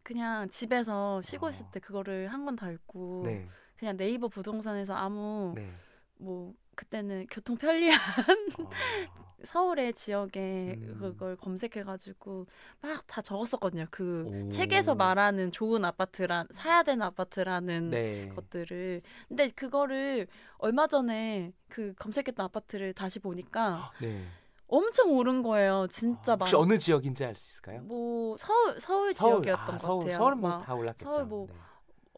그냥 0.03 0.49
집에서 0.49 1.21
쉬고 1.23 1.47
어. 1.47 1.51
있을 1.51 1.67
때 1.71 1.81
그거를 1.81 2.29
한 2.33 2.45
권 2.45 2.57
다 2.57 2.71
읽고 2.71 3.23
네. 3.27 3.47
그냥 3.77 3.97
네이버 3.97 4.29
부동산에서 4.29 4.95
아무 4.95 5.53
네. 5.55 5.71
뭐 6.17 6.55
그때는 6.85 7.27
교통 7.31 7.57
편리한 7.59 7.99
어. 8.59 8.71
서울의 9.45 9.93
지역에 9.95 10.77
음. 10.79 10.97
그걸 10.99 11.37
검색해가지고 11.37 12.47
막 12.81 13.07
다 13.07 13.21
적었었거든요. 13.23 13.87
그 13.90 14.25
오. 14.27 14.49
책에서 14.51 14.95
말하는 14.95 15.51
좋은 15.53 15.85
아파트란 15.85 16.47
사야 16.53 16.83
되는 16.83 17.03
아파트라는 17.03 17.90
네. 17.90 18.29
것들을 18.35 19.03
근데 19.29 19.49
그거를 19.51 20.27
얼마 20.59 20.87
전에 20.87 21.53
그 21.69 21.93
검색했던 21.99 22.45
아파트를 22.47 22.93
다시 22.95 23.19
보니까 23.19 23.90
네. 24.01 24.27
엄청 24.69 25.11
오른 25.16 25.43
거예요. 25.43 25.87
진짜 25.90 26.37
막 26.37 26.45
혹시 26.47 26.57
어느 26.57 26.79
지역인지 26.79 27.25
알 27.25 27.35
수 27.35 27.51
있을까요? 27.51 27.83
뭐 27.83 28.37
서울 28.38 28.81
서울 28.81 29.12
서울, 29.12 29.43
지역이었던 29.43 29.75
아, 29.75 29.79
것 29.79 29.79
서울, 29.79 30.05
같아요. 30.05 30.16
서울 30.19 30.35
막 30.37 30.40
뭐다 30.59 30.75
올랐겠죠. 30.75 31.12
서울 31.12 31.25
뭐 31.27 31.47
네. 31.49 31.55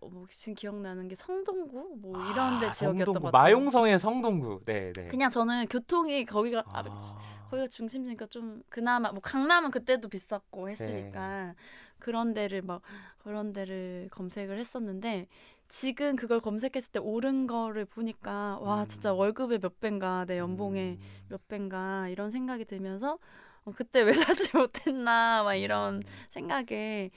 어, 0.02 0.08
뭐 0.08 0.26
지금 0.28 0.54
기억나는 0.54 1.06
게 1.06 1.14
성동구 1.14 1.96
뭐 2.00 2.30
이런 2.30 2.58
데 2.58 2.66
아, 2.66 2.72
지역이었던 2.72 3.14
것 3.14 3.22
같아요. 3.22 3.42
마용성의 3.42 3.98
성동구. 3.98 4.60
네, 4.66 4.92
네. 4.92 5.06
그냥 5.06 5.30
저는 5.30 5.66
교통이 5.68 6.24
거기가 6.24 6.64
아, 6.66 6.82
아. 6.84 7.18
거기가 7.50 7.68
중심지니까 7.68 8.26
좀 8.26 8.62
그나마 8.68 9.12
뭐 9.12 9.20
강남은 9.20 9.70
그때도 9.70 10.08
비쌌고 10.08 10.66
네. 10.66 10.72
했으니까 10.72 11.54
그런 12.00 12.34
데를 12.34 12.62
막 12.62 12.82
그런 13.18 13.52
데를 13.52 14.08
검색을 14.10 14.58
했었는데 14.58 15.28
지금 15.68 16.16
그걸 16.16 16.40
검색했을 16.40 16.92
때 16.92 16.98
오른 16.98 17.46
거를 17.46 17.84
보니까 17.84 18.58
와 18.60 18.82
음. 18.82 18.88
진짜 18.88 19.14
월급의 19.14 19.60
몇 19.60 19.78
배인가 19.78 20.24
내 20.26 20.38
연봉의 20.38 20.98
음. 21.00 21.00
몇 21.28 21.46
배인가 21.46 22.08
이런 22.08 22.32
생각이 22.32 22.64
들면서 22.64 23.18
어, 23.64 23.72
그때 23.76 24.02
왜 24.02 24.12
사지 24.14 24.56
못했나 24.56 25.44
막 25.44 25.54
이런 25.54 25.96
음. 25.96 26.02
생각에 26.30 27.10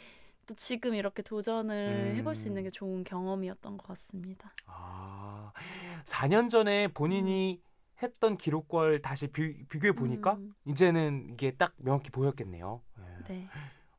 또 0.46 0.54
지금 0.56 0.94
이렇게 0.94 1.22
도전을 1.24 2.16
해볼 2.18 2.36
수 2.36 2.48
있는 2.48 2.62
음. 2.62 2.64
게 2.64 2.70
좋은 2.70 3.04
경험이었던 3.04 3.78
것 3.78 3.88
같습니다. 3.88 4.54
아, 4.68 5.52
4년 6.06 6.50
전에 6.50 6.88
본인이 6.90 7.62
했던 8.02 8.38
기록과를 8.38 9.02
다시 9.02 9.28
비, 9.28 9.66
교해 9.70 9.94
보니까 9.94 10.34
음, 10.34 10.54
이제는 10.66 11.30
이게 11.32 11.52
딱 11.52 11.74
명확히 11.78 12.10
보였겠네요. 12.12 12.82
네. 12.98 13.04
네. 13.28 13.50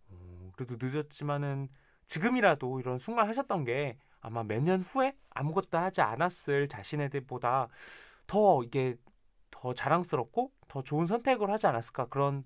어, 0.09 0.53
그래도 0.57 0.77
늦었지만은 0.81 1.69
지금이라도 2.07 2.79
이런 2.81 2.99
순간 2.99 3.27
하셨던 3.29 3.65
게 3.65 3.99
아마 4.21 4.43
몇 4.45 4.61
년 4.63 4.83
후에 4.83 5.17
아무것도 5.31 5.79
하지 5.79 6.01
않았을 6.03 6.69
자신에게보다 6.69 7.69
더 8.27 8.63
이게 8.65 8.97
더 9.51 9.75
자랑스럽고 9.75 10.53
더 10.69 10.83
좋은 10.83 11.07
선택을 11.07 11.51
하지 11.51 11.67
않았을까 11.67 12.07
그런 12.09 12.45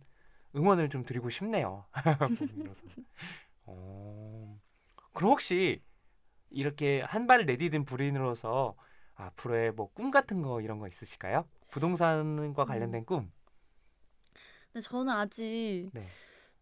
응원을 0.56 0.88
좀 0.90 1.04
드리고 1.04 1.28
싶네요. 1.30 1.86
어, 3.70 4.60
그럼 5.14 5.32
혹시 5.32 5.82
이렇게 6.50 7.02
한 7.02 7.26
발을 7.28 7.46
내디딘 7.46 7.84
불인으로서 7.86 8.76
앞으로의 9.16 9.72
뭐 9.74 9.88
꿈 9.94 10.10
같은 10.12 10.42
거 10.42 10.60
이런 10.62 10.78
거 10.80 10.88
있으실까요? 10.88 11.48
부동산과 11.70 12.66
관련된 12.66 13.04
꿈. 13.06 13.32
근데 14.72 14.80
저는 14.86 15.12
아직 15.12 15.90
네. 15.92 16.12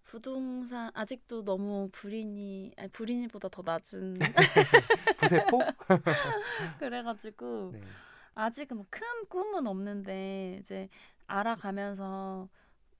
부동산 0.04 0.90
아직도 0.94 1.44
너무 1.44 1.88
불인이 1.92 2.72
아니 2.78 2.88
불인이보다 2.90 3.48
더 3.50 3.62
낮은 3.64 4.34
부세포? 5.16 5.68
그래가지고 6.78 7.74
네. 7.74 7.96
아직은 8.34 8.76
뭐큰 8.78 9.26
꿈은 9.28 9.66
없는데 9.66 10.58
이제 10.60 10.88
알아가면서 11.26 12.48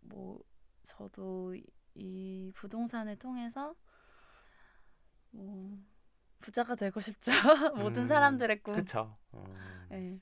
뭐 0.03 0.40
저도 0.83 1.55
이- 1.57 1.64
이 1.97 2.53
부동산을 2.55 3.16
통해서 3.18 3.75
뭐 5.38 5.79
부자가 6.40 6.74
되고 6.74 7.01
싶죠 7.01 7.33
모든 7.77 8.03
음, 8.03 8.07
사람들의 8.07 8.62
꿈. 8.62 8.85
어, 9.33 9.44
예. 9.92 10.18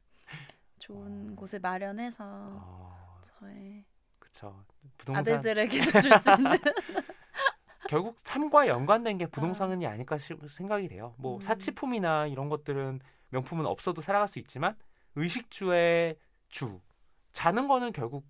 좋은 0.79 1.33
어. 1.33 1.37
곳을 1.37 1.61
마련해서 1.61 2.25
어, 2.25 3.19
저의 3.23 3.85
그쵸. 4.19 4.65
부동산 4.99 5.21
아들들에게도 5.21 6.01
줄 6.01 6.13
수 6.19 6.31
있는 6.33 6.51
결국 7.89 8.17
삶과 8.21 8.67
연관된 8.67 9.19
게 9.19 9.27
부동산이 9.27 9.87
아닐까 9.87 10.19
싶 10.19 10.39
생각이 10.51 10.89
돼요. 10.89 11.15
뭐 11.19 11.37
음. 11.37 11.41
사치품이나 11.41 12.27
이런 12.27 12.49
것들은 12.49 13.01
명품은 13.31 13.65
없어도 13.67 14.01
살아갈 14.01 14.27
수 14.29 14.39
있지만 14.41 14.77
의식주의 15.15 16.17
주 16.49 16.81
자는 17.33 17.69
거는 17.69 17.93
결국 17.93 18.27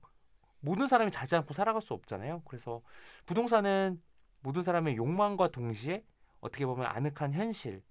모든 0.61 0.87
사람이 0.87 1.11
자지 1.11 1.37
않고 1.37 1.55
살아갈 1.55 1.81
수 1.81 1.95
없잖아요. 1.95 2.43
그래서 2.47 2.83
부동산은 3.25 4.03
모든 4.41 4.63
사람의 4.63 4.97
욕망과 4.97 5.49
동시에 5.49 6.05
어떻게 6.47 6.65
보면 6.67 6.87
아늑한 6.87 7.33
현실, 7.33 7.83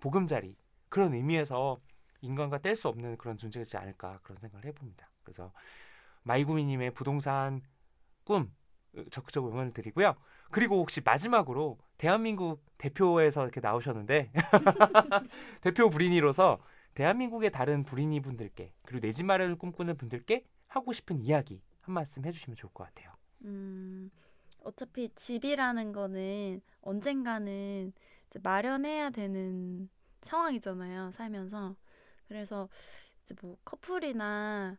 보금자리 0.00 0.56
그런 0.88 1.14
의미에서 1.14 1.80
인간과 2.20 2.58
뗄 2.58 2.76
수 2.76 2.88
없는 2.88 3.16
그런 3.16 3.36
존재이지 3.36 3.76
않을까 3.76 4.20
그런 4.22 4.38
생각을 4.40 4.64
해봅니다. 4.66 5.10
그래서 5.24 5.52
마이구미님의 6.24 6.92
부동산 6.92 7.60
꿈 8.24 8.54
으, 8.96 9.08
적극적으로 9.10 9.52
응원을 9.52 9.72
드리고요. 9.72 10.14
그리고 10.50 10.78
혹시 10.78 11.00
마지막으로 11.00 11.78
대한민국 11.98 12.62
대표에서 12.78 13.42
이렇게 13.42 13.60
나오셨는데 13.60 14.30
대표 15.62 15.88
불인이로서 15.88 16.58
대한민국의 16.94 17.50
다른 17.50 17.84
불인이 17.84 18.20
분들께 18.20 18.74
그리고 18.84 19.06
내 19.06 19.12
집 19.12 19.24
마련을 19.24 19.56
꿈꾸는 19.56 19.96
분들께 19.96 20.44
하고 20.68 20.92
싶은 20.92 21.20
이야기 21.20 21.62
한 21.80 21.94
말씀 21.94 22.24
해주시면 22.24 22.56
좋을 22.56 22.72
것 22.72 22.84
같아요. 22.84 23.12
음, 23.44 24.10
어차피 24.64 25.10
집이라는 25.14 25.92
거는 25.92 26.60
언젠가는 26.82 27.92
마련해야 28.42 29.10
되는 29.10 29.88
상황이잖아요, 30.22 31.10
살면서. 31.12 31.76
그래서 32.28 32.68
이제 33.24 33.34
뭐 33.42 33.56
커플이나 33.64 34.78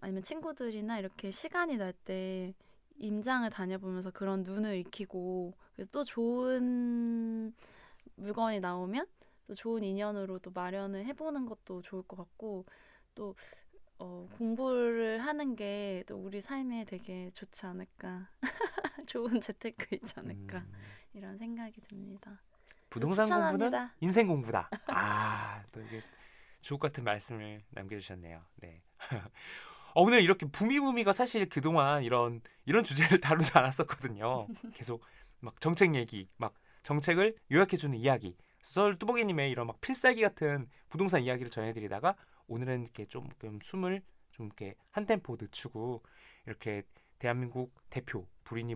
아니면 0.00 0.22
친구들이나 0.22 0.98
이렇게 0.98 1.30
시간이 1.30 1.76
날 1.78 1.92
때 2.04 2.54
임장을 2.98 3.48
다녀보면서 3.50 4.10
그런 4.12 4.42
눈을 4.44 4.76
익히고 4.78 5.54
그래서 5.74 5.90
또 5.92 6.04
좋은 6.04 7.54
물건이 8.16 8.60
나오면 8.60 9.06
또 9.48 9.54
좋은 9.54 9.84
인연으로 9.84 10.38
또 10.40 10.50
마련을 10.52 11.04
해보는 11.06 11.46
것도 11.46 11.82
좋을 11.82 12.02
것 12.04 12.16
같고 12.16 12.66
또 13.14 13.34
어, 13.98 14.28
공부를 14.38 15.20
하는 15.24 15.56
게 15.56 16.04
또 16.06 16.16
우리 16.18 16.40
삶에 16.40 16.84
되게 16.86 17.30
좋지 17.34 17.66
않을까. 17.66 18.28
좋은 19.06 19.40
재테크이지 19.40 20.14
않을까. 20.16 20.58
음, 20.58 20.72
이런 21.14 21.38
생각이 21.38 21.80
듭니다. 21.82 22.40
부동산 22.90 23.26
공부는 23.26 23.58
추천합니다. 23.58 23.94
인생 24.00 24.26
공부다. 24.26 24.70
아, 24.88 25.62
또 25.72 25.80
이게 25.82 26.00
주옥 26.60 26.80
같은 26.80 27.04
말씀을 27.04 27.62
남겨주셨네요. 27.70 28.42
네. 28.56 28.82
어, 29.94 30.02
오늘 30.02 30.22
이렇게 30.22 30.46
부미부미가 30.46 31.12
사실 31.12 31.48
그동안 31.48 32.02
이런 32.02 32.40
이런 32.64 32.84
주제를 32.84 33.20
다루지 33.20 33.52
않았었거든요. 33.54 34.46
계속 34.74 35.02
막 35.40 35.60
정책 35.60 35.94
얘기, 35.94 36.28
막 36.36 36.54
정책을 36.82 37.36
요약해주는 37.50 37.96
이야기, 37.98 38.36
썰 38.60 38.98
뚜벅이님의 38.98 39.50
이런 39.50 39.66
막 39.66 39.80
필살기 39.80 40.22
같은 40.22 40.68
부동산 40.88 41.22
이야기를 41.22 41.50
전해드리다가 41.50 42.16
오늘은 42.46 42.82
이렇게 42.82 43.06
좀, 43.06 43.28
좀 43.40 43.58
숨을 43.62 44.02
좀 44.30 44.46
이렇게 44.46 44.74
한 44.90 45.06
템포 45.06 45.36
늦추고 45.40 46.02
이렇게 46.46 46.82
대한민국 47.22 47.72
대표 47.88 48.26
불인이 48.42 48.74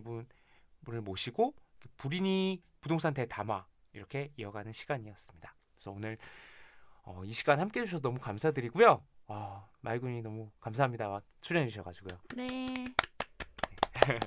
분을 0.85 1.01
모시고 1.01 1.53
불인이 1.97 2.63
부동산 2.81 3.13
대담화 3.13 3.67
이렇게 3.93 4.31
이어가는 4.37 4.73
시간이었습니다. 4.73 5.57
그래서 5.75 5.91
오늘 5.91 6.17
어, 7.03 7.25
이 7.25 7.33
시간 7.33 7.59
함께 7.59 7.81
해주셔서 7.81 8.03
너무 8.03 8.21
감사드리고요. 8.21 9.05
아, 9.27 9.67
마이군이 9.81 10.23
너무 10.23 10.53
감사합니다. 10.61 11.21
출연해 11.41 11.67
주셔가지고요. 11.67 12.21
네. 12.37 12.67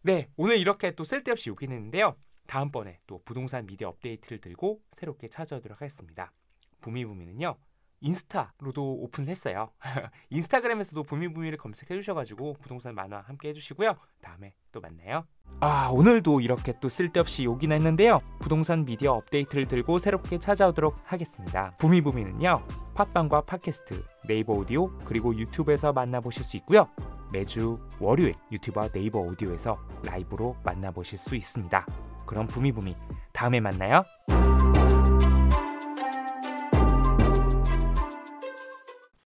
네, 0.00 0.30
오늘 0.38 0.56
이렇게 0.56 0.92
또 0.92 1.04
쓸데없이 1.04 1.50
욕긴 1.50 1.70
했는데요. 1.70 2.16
다음번에 2.46 2.98
또 3.06 3.20
부동산 3.26 3.66
미디어 3.66 3.90
업데이트를 3.90 4.40
들고 4.40 4.80
새롭게 4.96 5.28
찾아오도록 5.28 5.82
하겠습니다. 5.82 6.32
부미부미는요. 6.80 7.58
인스타로도 8.02 9.02
오픈을 9.02 9.28
했어요. 9.30 9.70
인스타그램에서도 10.30 11.02
부미부미를 11.02 11.56
검색해 11.58 11.98
주셔가지고 12.00 12.54
부동산 12.60 12.94
만화 12.94 13.20
함께 13.20 13.48
해주시고요. 13.48 13.96
다음에 14.20 14.54
또 14.72 14.80
만나요. 14.80 15.24
아 15.60 15.88
오늘도 15.88 16.40
이렇게 16.40 16.74
또 16.80 16.88
쓸데없이 16.88 17.44
욕이나 17.44 17.74
했는데요. 17.76 18.20
부동산 18.40 18.84
미디어 18.84 19.12
업데이트를 19.12 19.66
들고 19.66 19.98
새롭게 19.98 20.38
찾아오도록 20.38 20.96
하겠습니다. 21.04 21.76
부미부미는요. 21.78 22.66
팟빵과 22.94 23.42
팟캐스트, 23.42 24.04
네이버 24.26 24.54
오디오 24.54 24.90
그리고 25.04 25.34
유튜브에서 25.36 25.92
만나보실 25.92 26.44
수 26.44 26.56
있고요. 26.58 26.88
매주 27.32 27.78
월요일 27.98 28.34
유튜브와 28.50 28.88
네이버 28.88 29.20
오디오에서 29.20 29.78
라이브로 30.04 30.56
만나보실 30.64 31.18
수 31.18 31.34
있습니다. 31.34 31.86
그럼 32.26 32.46
부미부미 32.46 32.96
다음에 33.32 33.60
만나요. 33.60 34.04